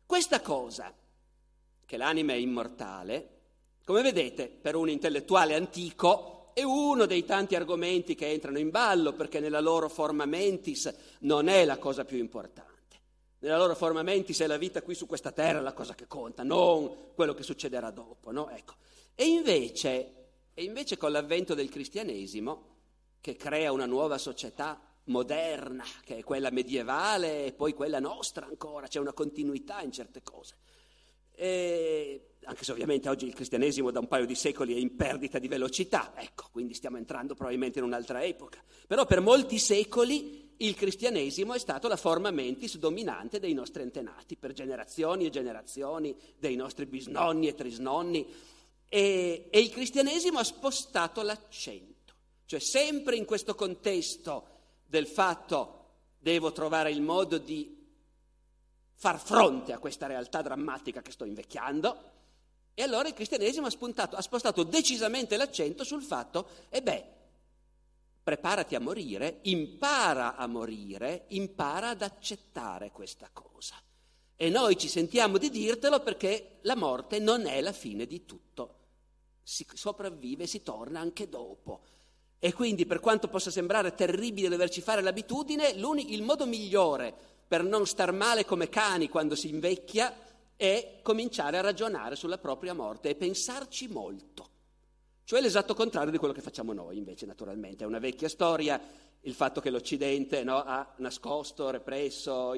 questa 0.05 0.39
cosa 0.39 0.93
che 1.89 1.97
l'anima 1.97 2.33
è 2.33 2.35
immortale, 2.35 3.29
come 3.83 4.03
vedete, 4.03 4.47
per 4.47 4.75
un 4.75 4.89
intellettuale 4.89 5.55
antico 5.55 6.51
è 6.53 6.61
uno 6.61 7.07
dei 7.07 7.25
tanti 7.25 7.55
argomenti 7.55 8.13
che 8.13 8.29
entrano 8.29 8.59
in 8.59 8.69
ballo 8.69 9.13
perché 9.13 9.39
nella 9.39 9.59
loro 9.59 9.89
forma 9.89 10.25
mentis 10.25 10.93
non 11.21 11.47
è 11.47 11.65
la 11.65 11.79
cosa 11.79 12.05
più 12.05 12.19
importante. 12.19 12.97
Nella 13.39 13.57
loro 13.57 13.73
forma 13.73 14.03
mentis 14.03 14.39
è 14.41 14.45
la 14.45 14.57
vita 14.57 14.83
qui 14.83 14.93
su 14.93 15.07
questa 15.07 15.31
terra 15.31 15.61
la 15.61 15.73
cosa 15.73 15.95
che 15.95 16.05
conta, 16.05 16.43
non 16.43 17.13
quello 17.15 17.33
che 17.33 17.41
succederà 17.41 17.89
dopo. 17.89 18.29
No? 18.29 18.51
Ecco. 18.51 18.75
E, 19.15 19.25
invece, 19.25 20.13
e 20.53 20.63
invece 20.63 20.95
con 20.95 21.11
l'avvento 21.11 21.55
del 21.55 21.69
cristianesimo, 21.69 22.67
che 23.19 23.35
crea 23.35 23.71
una 23.71 23.87
nuova 23.87 24.19
società 24.19 24.79
moderna, 25.05 25.85
che 26.03 26.17
è 26.17 26.23
quella 26.23 26.51
medievale 26.51 27.47
e 27.47 27.51
poi 27.51 27.73
quella 27.73 27.99
nostra 27.99 28.45
ancora, 28.45 28.85
c'è 28.85 28.99
una 28.99 29.13
continuità 29.13 29.81
in 29.81 29.91
certe 29.91 30.21
cose. 30.21 30.53
E 31.41 32.31
anche 32.43 32.65
se 32.65 32.73
ovviamente 32.73 33.07
oggi 33.07 33.25
il 33.25 33.33
cristianesimo 33.33 33.91
da 33.91 33.99
un 33.99 34.09
paio 34.09 34.25
di 34.25 34.35
secoli 34.35 34.73
è 34.73 34.77
in 34.77 34.97
perdita 34.97 35.39
di 35.39 35.47
velocità, 35.47 36.11
ecco, 36.17 36.49
quindi 36.51 36.73
stiamo 36.73 36.97
entrando 36.97 37.33
probabilmente 37.33 37.79
in 37.79 37.85
un'altra 37.85 38.21
epoca. 38.23 38.61
Però 38.85 39.05
per 39.05 39.21
molti 39.21 39.57
secoli 39.57 40.49
il 40.57 40.75
cristianesimo 40.75 41.53
è 41.53 41.57
stato 41.57 41.87
la 41.87 41.95
forma 41.95 42.29
mentis 42.29 42.77
dominante 42.77 43.39
dei 43.39 43.53
nostri 43.53 43.83
antenati, 43.83 44.35
per 44.35 44.51
generazioni 44.51 45.27
e 45.27 45.29
generazioni, 45.29 46.13
dei 46.37 46.57
nostri 46.57 46.85
bisnonni 46.85 47.47
e 47.47 47.55
trisnonni. 47.55 48.27
E, 48.89 49.47
e 49.49 49.59
il 49.59 49.69
cristianesimo 49.69 50.39
ha 50.39 50.43
spostato 50.43 51.21
l'accento, 51.21 52.15
cioè 52.47 52.59
sempre 52.59 53.15
in 53.15 53.23
questo 53.23 53.55
contesto 53.55 54.47
del 54.85 55.07
fatto 55.07 55.75
devo 56.19 56.51
trovare 56.51 56.91
il 56.91 57.01
modo 57.01 57.37
di 57.37 57.78
far 58.99 59.17
fronte 59.17 59.71
a 59.71 59.79
questa 59.79 60.07
realtà 60.07 60.41
drammatica 60.41 61.01
che 61.01 61.11
sto 61.11 61.23
invecchiando. 61.23 62.17
E 62.73 62.83
allora 62.83 63.07
il 63.07 63.13
cristianesimo 63.13 63.67
ha, 63.67 63.69
spuntato, 63.69 64.17
ha 64.17 64.21
spostato 64.21 64.63
decisamente 64.63 65.37
l'accento 65.37 65.85
sul 65.85 66.01
fatto, 66.01 66.49
e 66.67 66.81
beh, 66.81 67.05
preparati 68.21 68.75
a 68.75 68.81
morire, 68.81 69.39
impara 69.43 70.35
a 70.35 70.45
morire, 70.47 71.25
impara 71.29 71.89
ad 71.89 72.01
accettare 72.01 72.91
questa 72.91 73.29
cosa. 73.31 73.75
E 74.35 74.49
noi 74.49 74.77
ci 74.77 74.89
sentiamo 74.89 75.37
di 75.37 75.49
dirtelo 75.49 76.01
perché 76.01 76.59
la 76.63 76.75
morte 76.75 77.19
non 77.19 77.45
è 77.45 77.61
la 77.61 77.73
fine 77.73 78.05
di 78.05 78.25
tutto. 78.25 78.75
Si 79.41 79.65
sopravvive, 79.73 80.45
si 80.45 80.61
torna 80.61 80.99
anche 80.99 81.29
dopo. 81.29 81.83
E 82.39 82.53
quindi, 82.53 82.85
per 82.85 83.01
quanto 83.01 83.27
possa 83.27 83.51
sembrare 83.51 83.93
terribile 83.93 84.47
doverci 84.47 84.81
fare 84.81 85.01
l'abitudine, 85.01 85.67
il 85.67 86.23
modo 86.23 86.45
migliore 86.45 87.13
per 87.45 87.63
non 87.63 87.85
star 87.85 88.13
male 88.13 88.45
come 88.45 88.69
cani 88.69 89.09
quando 89.09 89.35
si 89.35 89.49
invecchia 89.49 90.15
è 90.55 90.99
cominciare 91.01 91.57
a 91.57 91.61
ragionare 91.61 92.15
sulla 92.15 92.37
propria 92.37 92.73
morte 92.73 93.09
e 93.09 93.15
pensarci 93.15 93.87
molto. 93.87 94.47
Cioè 95.23 95.41
l'esatto 95.41 95.73
contrario 95.73 96.11
di 96.11 96.17
quello 96.17 96.33
che 96.33 96.41
facciamo 96.41 96.73
noi, 96.73 96.97
invece, 96.97 97.25
naturalmente. 97.25 97.83
È 97.83 97.87
una 97.87 97.99
vecchia 97.99 98.29
storia 98.29 98.81
il 99.21 99.33
fatto 99.33 99.59
che 99.59 99.69
l'Occidente 99.69 100.43
no, 100.43 100.63
ha 100.63 100.93
nascosto, 100.97 101.69
represso, 101.69 102.53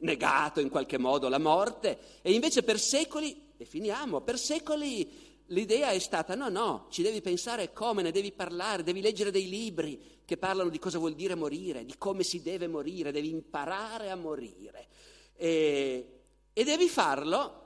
negato 0.00 0.60
in 0.60 0.70
qualche 0.70 0.98
modo 0.98 1.28
la 1.28 1.38
morte, 1.38 1.98
e 2.22 2.32
invece 2.32 2.62
per 2.62 2.78
secoli, 2.78 3.52
e 3.56 3.64
finiamo, 3.64 4.22
per 4.22 4.38
secoli 4.38 5.31
l'idea 5.52 5.90
è 5.90 5.98
stata 5.98 6.34
no, 6.34 6.48
no, 6.48 6.86
ci 6.90 7.02
devi 7.02 7.20
pensare 7.20 7.72
come, 7.72 8.02
ne 8.02 8.10
devi 8.10 8.32
parlare, 8.32 8.82
devi 8.82 9.00
leggere 9.00 9.30
dei 9.30 9.48
libri 9.48 10.20
che 10.24 10.36
parlano 10.36 10.70
di 10.70 10.78
cosa 10.78 10.98
vuol 10.98 11.14
dire 11.14 11.34
morire, 11.34 11.84
di 11.84 11.96
come 11.96 12.22
si 12.22 12.42
deve 12.42 12.66
morire, 12.66 13.12
devi 13.12 13.30
imparare 13.30 14.10
a 14.10 14.16
morire. 14.16 14.88
E, 15.34 16.20
e 16.52 16.64
devi 16.64 16.88
farlo 16.88 17.60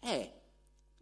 eh, 0.00 0.32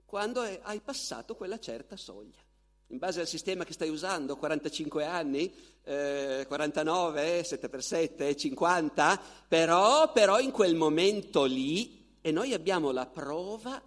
quando 0.04 0.40
hai 0.40 0.80
passato 0.80 1.35
quella 1.35 1.59
certa 1.59 1.96
soglia. 1.96 2.44
In 2.90 2.98
base 2.98 3.20
al 3.20 3.26
sistema 3.26 3.64
che 3.64 3.72
stai 3.72 3.88
usando, 3.88 4.37
45 4.37 5.04
anni, 5.04 5.52
eh, 5.82 6.44
49, 6.46 7.40
7x7, 7.42 8.37
50, 8.37 9.20
però, 9.48 10.12
però 10.12 10.38
in 10.38 10.52
quel 10.52 10.76
momento 10.76 11.44
lì, 11.44 12.18
e 12.20 12.30
noi 12.30 12.52
abbiamo 12.52 12.92
la 12.92 13.06
prova 13.06 13.82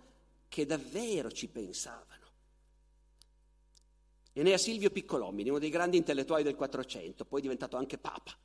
che 0.49 0.65
davvero 0.65 1.31
ci 1.31 1.47
pensavano. 1.47 2.07
Enea 4.33 4.57
Silvio 4.57 4.89
Piccolomini, 4.89 5.49
uno 5.49 5.59
dei 5.59 5.69
grandi 5.69 5.97
intellettuali 5.97 6.43
del 6.43 6.55
Quattrocento, 6.55 7.25
poi 7.25 7.41
diventato 7.41 7.77
anche 7.77 7.97
Papa, 7.97 8.37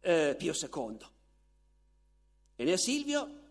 eh, 0.00 0.34
Pio 0.38 0.52
II. 0.52 0.98
Enea 2.56 2.76
Silvio, 2.76 3.46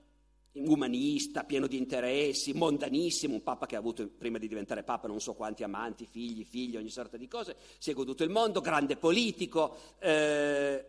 umanista, 0.54 1.44
pieno 1.44 1.68
di 1.68 1.78
interessi, 1.78 2.54
mondanissimo, 2.54 3.34
un 3.34 3.44
Papa 3.44 3.66
che 3.66 3.76
ha 3.76 3.80
avuto 3.80 4.08
prima 4.08 4.38
di 4.38 4.48
diventare 4.48 4.84
Papa 4.84 5.08
non 5.08 5.20
so 5.20 5.34
quanti 5.34 5.64
amanti, 5.64 6.06
figli, 6.06 6.44
figli, 6.44 6.78
ogni 6.78 6.90
sorta 6.90 7.18
di 7.18 7.28
cose, 7.28 7.56
si 7.78 7.92
è 7.92 7.94
goduto 7.94 8.24
il 8.24 8.30
mondo, 8.30 8.62
grande 8.62 8.96
politico, 8.98 9.78
eh, 10.00 10.86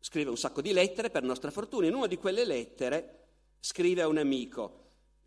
scrive 0.00 0.30
un 0.30 0.36
sacco 0.36 0.60
di 0.60 0.72
lettere 0.72 1.10
per 1.10 1.22
nostra 1.22 1.50
fortuna. 1.50 1.86
In 1.86 1.94
una 1.94 2.06
di 2.06 2.16
quelle 2.16 2.44
lettere 2.44 3.22
scrive 3.60 4.02
a 4.02 4.08
un 4.08 4.18
amico, 4.18 4.83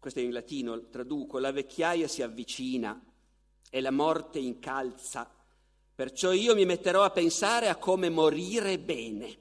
questo 0.07 0.21
è 0.21 0.23
in 0.23 0.31
latino, 0.31 0.87
traduco, 0.87 1.37
la 1.37 1.51
vecchiaia 1.51 2.07
si 2.07 2.21
avvicina 2.21 2.97
e 3.69 3.81
la 3.81 3.91
morte 3.91 4.39
incalza, 4.39 5.29
perciò 5.93 6.31
io 6.31 6.55
mi 6.55 6.63
metterò 6.63 7.03
a 7.03 7.09
pensare 7.09 7.67
a 7.67 7.75
come 7.75 8.09
morire 8.09 8.79
bene. 8.79 9.37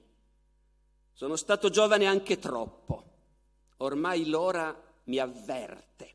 Sono 1.12 1.36
stato 1.36 1.70
giovane 1.70 2.06
anche 2.06 2.40
troppo, 2.40 3.04
ormai 3.76 4.28
l'ora 4.28 4.76
mi 5.04 5.18
avverte. 5.18 6.14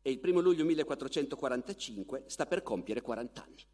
E 0.00 0.10
il 0.12 0.20
primo 0.20 0.38
luglio 0.38 0.64
1445 0.64 2.24
sta 2.26 2.46
per 2.46 2.62
compiere 2.62 3.00
40 3.00 3.42
anni. 3.42 3.64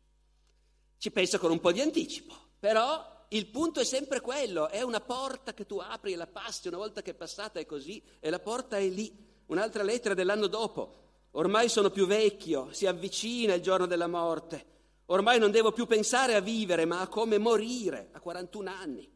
Ci 0.96 1.10
pensa 1.10 1.38
con 1.38 1.50
un 1.50 1.60
po' 1.60 1.72
di 1.72 1.82
anticipo, 1.82 2.34
però 2.58 3.19
il 3.32 3.46
punto 3.46 3.78
è 3.78 3.84
sempre 3.84 4.20
quello, 4.20 4.68
è 4.68 4.82
una 4.82 5.00
porta 5.00 5.54
che 5.54 5.64
tu 5.64 5.76
apri 5.76 6.12
e 6.12 6.16
la 6.16 6.26
passi, 6.26 6.66
una 6.66 6.78
volta 6.78 7.00
che 7.00 7.12
è 7.12 7.14
passata 7.14 7.60
è 7.60 7.66
così, 7.66 8.02
e 8.18 8.28
la 8.28 8.40
porta 8.40 8.76
è 8.76 8.88
lì. 8.88 9.28
Un'altra 9.46 9.84
lettera 9.84 10.14
dell'anno 10.14 10.48
dopo, 10.48 10.94
ormai 11.32 11.68
sono 11.68 11.90
più 11.90 12.06
vecchio, 12.06 12.72
si 12.72 12.86
avvicina 12.86 13.54
il 13.54 13.62
giorno 13.62 13.86
della 13.86 14.08
morte, 14.08 14.66
ormai 15.06 15.38
non 15.38 15.52
devo 15.52 15.70
più 15.70 15.86
pensare 15.86 16.34
a 16.34 16.40
vivere, 16.40 16.84
ma 16.86 17.02
a 17.02 17.08
come 17.08 17.38
morire 17.38 18.08
a 18.12 18.20
41 18.20 18.68
anni. 18.68 19.12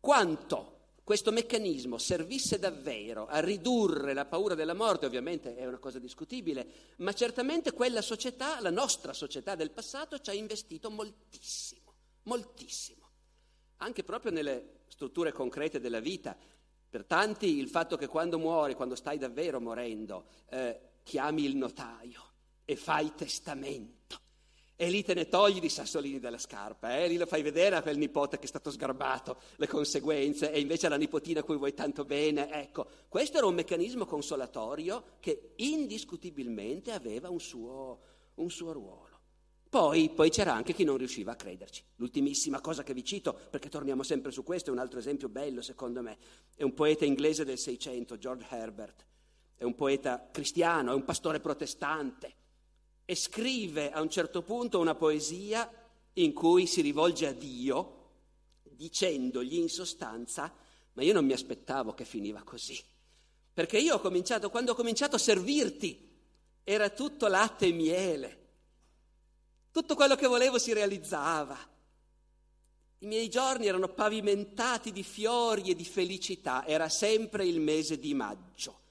Quanto 0.00 0.72
questo 1.04 1.30
meccanismo 1.30 1.98
servisse 1.98 2.58
davvero 2.58 3.26
a 3.26 3.38
ridurre 3.38 4.14
la 4.14 4.24
paura 4.24 4.56
della 4.56 4.74
morte, 4.74 5.06
ovviamente 5.06 5.54
è 5.54 5.64
una 5.64 5.78
cosa 5.78 6.00
discutibile, 6.00 6.94
ma 6.96 7.12
certamente 7.12 7.70
quella 7.70 8.02
società, 8.02 8.60
la 8.60 8.70
nostra 8.70 9.12
società 9.12 9.54
del 9.54 9.70
passato, 9.70 10.18
ci 10.18 10.30
ha 10.30 10.34
investito 10.34 10.90
moltissimo 10.90 11.83
moltissimo, 12.24 13.08
anche 13.78 14.04
proprio 14.04 14.32
nelle 14.32 14.80
strutture 14.88 15.32
concrete 15.32 15.80
della 15.80 16.00
vita. 16.00 16.36
Per 16.88 17.04
tanti 17.04 17.58
il 17.58 17.68
fatto 17.68 17.96
che 17.96 18.06
quando 18.06 18.38
muori, 18.38 18.74
quando 18.74 18.94
stai 18.94 19.18
davvero 19.18 19.60
morendo, 19.60 20.26
eh, 20.50 20.80
chiami 21.02 21.44
il 21.44 21.56
notaio 21.56 22.22
e 22.64 22.76
fai 22.76 23.12
testamento. 23.14 24.22
E 24.76 24.90
lì 24.90 25.04
te 25.04 25.14
ne 25.14 25.28
togli 25.28 25.60
di 25.60 25.68
sassolini 25.68 26.18
dalla 26.18 26.38
scarpa, 26.38 26.96
eh? 26.98 27.06
lì 27.06 27.16
lo 27.16 27.26
fai 27.26 27.42
vedere 27.42 27.76
a 27.76 27.82
quel 27.82 27.96
nipote 27.96 28.38
che 28.38 28.44
è 28.44 28.48
stato 28.48 28.72
sgarbato, 28.72 29.40
le 29.56 29.68
conseguenze, 29.68 30.50
e 30.50 30.58
invece 30.58 30.86
alla 30.86 30.96
nipotina 30.96 31.40
a 31.40 31.42
cui 31.44 31.56
vuoi 31.56 31.74
tanto 31.74 32.04
bene. 32.04 32.50
Ecco, 32.50 32.88
questo 33.08 33.36
era 33.36 33.46
un 33.46 33.54
meccanismo 33.54 34.04
consolatorio 34.04 35.16
che 35.20 35.52
indiscutibilmente 35.56 36.90
aveva 36.90 37.30
un 37.30 37.38
suo, 37.38 38.00
un 38.34 38.50
suo 38.50 38.72
ruolo. 38.72 39.13
Poi, 39.74 40.08
poi, 40.10 40.30
c'era 40.30 40.54
anche 40.54 40.72
chi 40.72 40.84
non 40.84 40.96
riusciva 40.96 41.32
a 41.32 41.34
crederci. 41.34 41.82
L'ultimissima 41.96 42.60
cosa 42.60 42.84
che 42.84 42.94
vi 42.94 43.02
cito, 43.02 43.36
perché 43.50 43.68
torniamo 43.68 44.04
sempre 44.04 44.30
su 44.30 44.44
questo, 44.44 44.70
è 44.70 44.72
un 44.72 44.78
altro 44.78 45.00
esempio 45.00 45.28
bello 45.28 45.62
secondo 45.62 46.00
me, 46.00 46.16
è 46.54 46.62
un 46.62 46.74
poeta 46.74 47.04
inglese 47.04 47.44
del 47.44 47.58
Seicento, 47.58 48.16
George 48.16 48.46
Herbert. 48.48 49.04
È 49.56 49.64
un 49.64 49.74
poeta 49.74 50.28
cristiano, 50.30 50.92
è 50.92 50.94
un 50.94 51.02
pastore 51.04 51.40
protestante 51.40 52.34
e 53.04 53.16
scrive 53.16 53.90
a 53.90 54.00
un 54.00 54.08
certo 54.08 54.42
punto 54.42 54.78
una 54.78 54.94
poesia 54.94 55.68
in 56.12 56.32
cui 56.32 56.68
si 56.68 56.80
rivolge 56.80 57.26
a 57.26 57.32
Dio 57.32 58.10
dicendogli 58.62 59.56
in 59.56 59.68
sostanza, 59.68 60.54
ma 60.92 61.02
io 61.02 61.12
non 61.12 61.26
mi 61.26 61.32
aspettavo 61.32 61.94
che 61.94 62.04
finiva 62.04 62.44
così. 62.44 62.80
Perché 63.52 63.78
io 63.78 63.96
ho 63.96 64.00
cominciato, 64.00 64.50
quando 64.50 64.70
ho 64.70 64.76
cominciato 64.76 65.16
a 65.16 65.18
servirti, 65.18 66.12
era 66.62 66.90
tutto 66.90 67.26
latte 67.26 67.66
e 67.66 67.72
miele 67.72 68.42
tutto 69.74 69.96
quello 69.96 70.14
che 70.14 70.28
volevo 70.28 70.56
si 70.56 70.72
realizzava. 70.72 71.58
I 72.98 73.06
miei 73.06 73.28
giorni 73.28 73.66
erano 73.66 73.88
pavimentati 73.88 74.92
di 74.92 75.02
fiori 75.02 75.68
e 75.68 75.74
di 75.74 75.84
felicità, 75.84 76.64
era 76.64 76.88
sempre 76.88 77.44
il 77.44 77.58
mese 77.58 77.98
di 77.98 78.14
maggio, 78.14 78.82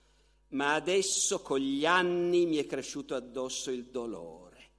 ma 0.50 0.74
adesso 0.74 1.42
con 1.42 1.60
gli 1.60 1.86
anni 1.86 2.46
mi 2.46 2.58
è 2.58 2.66
cresciuto 2.66 3.16
addosso 3.16 3.72
il 3.72 3.86
dolore. 3.86 4.72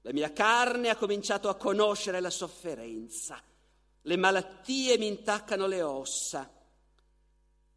La 0.00 0.14
mia 0.14 0.32
carne 0.32 0.88
ha 0.88 0.96
cominciato 0.96 1.50
a 1.50 1.56
conoscere 1.56 2.20
la 2.20 2.30
sofferenza, 2.30 3.38
le 4.00 4.16
malattie 4.16 4.96
mi 4.96 5.06
intaccano 5.06 5.66
le 5.66 5.82
ossa. 5.82 6.50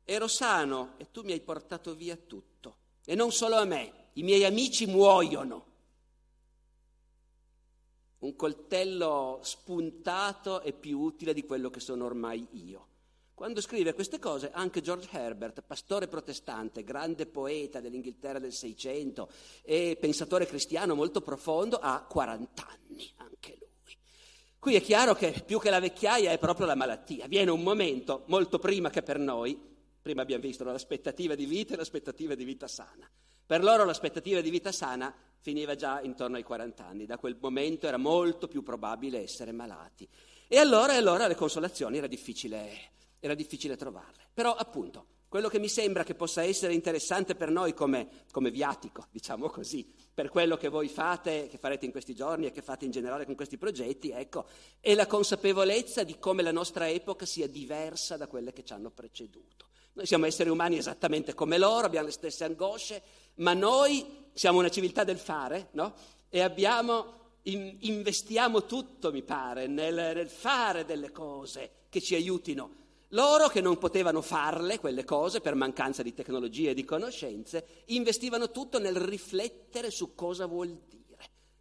Ero 0.05 0.27
sano 0.29 0.93
e 0.95 1.11
tu 1.11 1.23
mi 1.23 1.33
hai 1.33 1.41
portato 1.41 1.93
via 1.93 2.15
tutto. 2.15 2.77
E 3.03 3.15
non 3.15 3.33
solo 3.33 3.57
a 3.57 3.65
me, 3.65 4.11
i 4.13 4.23
miei 4.23 4.45
amici 4.45 4.85
muoiono 4.85 5.73
un 8.25 8.35
coltello 8.35 9.39
spuntato 9.43 10.61
è 10.61 10.73
più 10.73 10.99
utile 10.99 11.33
di 11.33 11.45
quello 11.45 11.69
che 11.69 11.79
sono 11.79 12.05
ormai 12.05 12.47
io. 12.53 12.87
Quando 13.35 13.61
scrive 13.61 13.93
queste 13.93 14.17
cose, 14.17 14.49
anche 14.51 14.81
George 14.81 15.09
Herbert, 15.11 15.61
pastore 15.61 16.07
protestante, 16.07 16.83
grande 16.83 17.25
poeta 17.25 17.81
dell'Inghilterra 17.81 18.39
del 18.39 18.53
Seicento 18.53 19.29
e 19.61 19.97
pensatore 19.99 20.47
cristiano 20.47 20.95
molto 20.95 21.21
profondo, 21.21 21.77
ha 21.77 22.03
40 22.03 22.67
anni, 22.67 23.11
anche 23.17 23.57
lui. 23.59 23.97
Qui 24.57 24.75
è 24.75 24.81
chiaro 24.81 25.13
che 25.13 25.43
più 25.45 25.59
che 25.59 25.69
la 25.69 25.81
vecchiaia 25.81 26.31
è 26.31 26.39
proprio 26.39 26.65
la 26.65 26.75
malattia. 26.75 27.27
Viene 27.27 27.51
un 27.51 27.61
momento, 27.61 28.23
molto 28.27 28.57
prima 28.57 28.89
che 28.89 29.03
per 29.03 29.19
noi, 29.19 29.59
prima 30.01 30.21
abbiamo 30.21 30.41
visto 30.41 30.63
l'aspettativa 30.63 31.35
di 31.35 31.45
vita 31.45 31.73
e 31.73 31.77
l'aspettativa 31.77 32.33
di 32.33 32.45
vita 32.45 32.67
sana. 32.67 33.07
Per 33.45 33.63
loro 33.63 33.85
l'aspettativa 33.85 34.41
di 34.41 34.49
vita 34.49 34.71
sana 34.71 35.13
finiva 35.39 35.75
già 35.75 36.01
intorno 36.01 36.37
ai 36.37 36.43
40 36.43 36.83
anni, 36.83 37.05
da 37.05 37.17
quel 37.17 37.37
momento 37.39 37.85
era 37.85 37.97
molto 37.97 38.47
più 38.47 38.63
probabile 38.63 39.21
essere 39.21 39.51
malati. 39.51 40.09
E 40.47 40.57
allora, 40.57 40.93
e 40.93 40.97
allora 40.97 41.27
le 41.27 41.35
consolazioni 41.35 41.97
era 41.97 42.07
difficile, 42.07 42.91
era 43.19 43.35
difficile 43.35 43.75
trovarle. 43.75 44.23
Però 44.33 44.55
appunto, 44.55 45.05
quello 45.27 45.47
che 45.47 45.59
mi 45.59 45.67
sembra 45.67 46.03
che 46.03 46.15
possa 46.15 46.43
essere 46.43 46.73
interessante 46.73 47.35
per 47.35 47.51
noi 47.51 47.75
come, 47.75 48.23
come, 48.31 48.49
viatico, 48.49 49.05
diciamo 49.11 49.49
così, 49.49 49.87
per 50.11 50.29
quello 50.29 50.57
che 50.57 50.69
voi 50.69 50.87
fate, 50.87 51.47
che 51.47 51.59
farete 51.59 51.85
in 51.85 51.91
questi 51.91 52.15
giorni 52.15 52.47
e 52.47 52.51
che 52.51 52.63
fate 52.63 52.85
in 52.85 52.91
generale 52.91 53.25
con 53.25 53.35
questi 53.35 53.59
progetti, 53.59 54.09
ecco, 54.09 54.47
è 54.79 54.95
la 54.95 55.05
consapevolezza 55.05 56.03
di 56.03 56.17
come 56.17 56.41
la 56.41 56.51
nostra 56.51 56.89
epoca 56.89 57.27
sia 57.27 57.47
diversa 57.47 58.17
da 58.17 58.25
quelle 58.25 58.53
che 58.53 58.63
ci 58.63 58.73
hanno 58.73 58.89
preceduto. 58.89 59.67
Noi 59.93 60.05
siamo 60.05 60.25
esseri 60.25 60.49
umani 60.49 60.77
esattamente 60.77 61.33
come 61.33 61.57
loro, 61.57 61.85
abbiamo 61.85 62.07
le 62.07 62.11
stesse 62.11 62.43
angosce, 62.43 63.01
ma 63.35 63.53
noi 63.53 64.23
siamo 64.33 64.59
una 64.59 64.69
civiltà 64.69 65.03
del 65.03 65.17
fare, 65.17 65.69
no? 65.71 65.93
E 66.29 66.41
abbiamo, 66.41 67.13
in, 67.43 67.77
investiamo 67.81 68.65
tutto, 68.65 69.11
mi 69.11 69.23
pare, 69.23 69.67
nel, 69.67 69.93
nel 69.93 70.29
fare 70.29 70.85
delle 70.85 71.11
cose 71.11 71.71
che 71.89 72.01
ci 72.01 72.15
aiutino. 72.15 72.83
Loro 73.09 73.47
che 73.47 73.61
non 73.61 73.77
potevano 73.77 74.21
farle, 74.21 74.79
quelle 74.79 75.05
cose, 75.05 75.39
per 75.39 75.55
mancanza 75.55 76.03
di 76.03 76.13
tecnologie 76.13 76.71
e 76.71 76.73
di 76.73 76.83
conoscenze, 76.83 77.83
investivano 77.85 78.51
tutto 78.51 78.79
nel 78.79 78.97
riflettere 78.97 79.91
su 79.91 80.15
cosa 80.15 80.45
vuol 80.45 80.77
dire. 80.89 81.03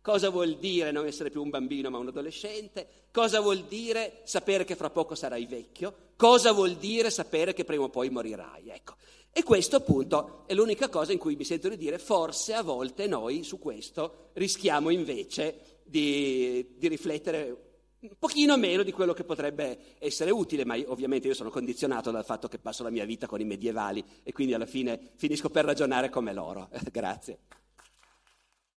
Cosa 0.01 0.29
vuol 0.29 0.59
dire 0.59 0.91
non 0.91 1.07
essere 1.07 1.31
più 1.31 1.43
un 1.43 1.51
bambino 1.51 1.91
ma 1.91 1.99
un 1.99 2.09
adolescente? 2.09 3.07
Cosa 3.11 3.41
vuol 3.41 3.65
dire 3.65 4.21
sapere 4.25 4.65
che 4.65 4.77
fra 4.77 4.91
poco 4.91 5.15
sarai 5.15 5.47
vecchio? 5.47 6.13
Cosa 6.17 6.53
vuol 6.53 6.75
dire 6.75 7.11
sapere 7.11 7.55
che 7.55 7.65
prima 7.65 7.85
o 7.85 7.89
poi 7.89 8.11
morirai? 8.11 8.69
Ecco. 8.69 8.97
E 9.37 9.43
questo 9.43 9.75
appunto 9.75 10.45
è 10.47 10.55
l'unica 10.55 10.89
cosa 10.89 11.11
in 11.11 11.19
cui 11.19 11.35
mi 11.35 11.43
sento 11.43 11.69
di 11.69 11.77
dire 11.77 11.99
forse 11.99 12.55
a 12.55 12.63
volte 12.63 13.09
noi 13.09 13.43
su 13.43 13.59
questo 13.59 14.31
rischiamo 14.35 14.91
invece 14.91 15.81
di, 15.83 16.77
di 16.77 16.87
riflettere 16.87 17.73
un 17.99 18.13
pochino 18.17 18.57
meno 18.57 18.85
di 18.85 18.93
quello 18.93 19.13
che 19.13 19.25
potrebbe 19.25 19.97
essere 19.99 20.31
utile, 20.31 20.65
ma 20.65 20.77
ovviamente 20.87 21.27
io 21.27 21.35
sono 21.35 21.51
condizionato 21.51 22.13
dal 22.13 22.25
fatto 22.25 22.47
che 22.47 22.61
passo 22.61 22.85
la 22.85 22.91
mia 22.91 23.05
vita 23.05 23.27
con 23.27 23.41
i 23.41 23.45
medievali 23.45 24.05
e 24.23 24.31
quindi 24.31 24.55
alla 24.55 24.67
fine 24.67 25.01
finisco 25.17 25.51
per 25.51 25.65
ragionare 25.65 26.11
come 26.11 26.33
loro. 26.33 26.69
Grazie. 26.93 27.39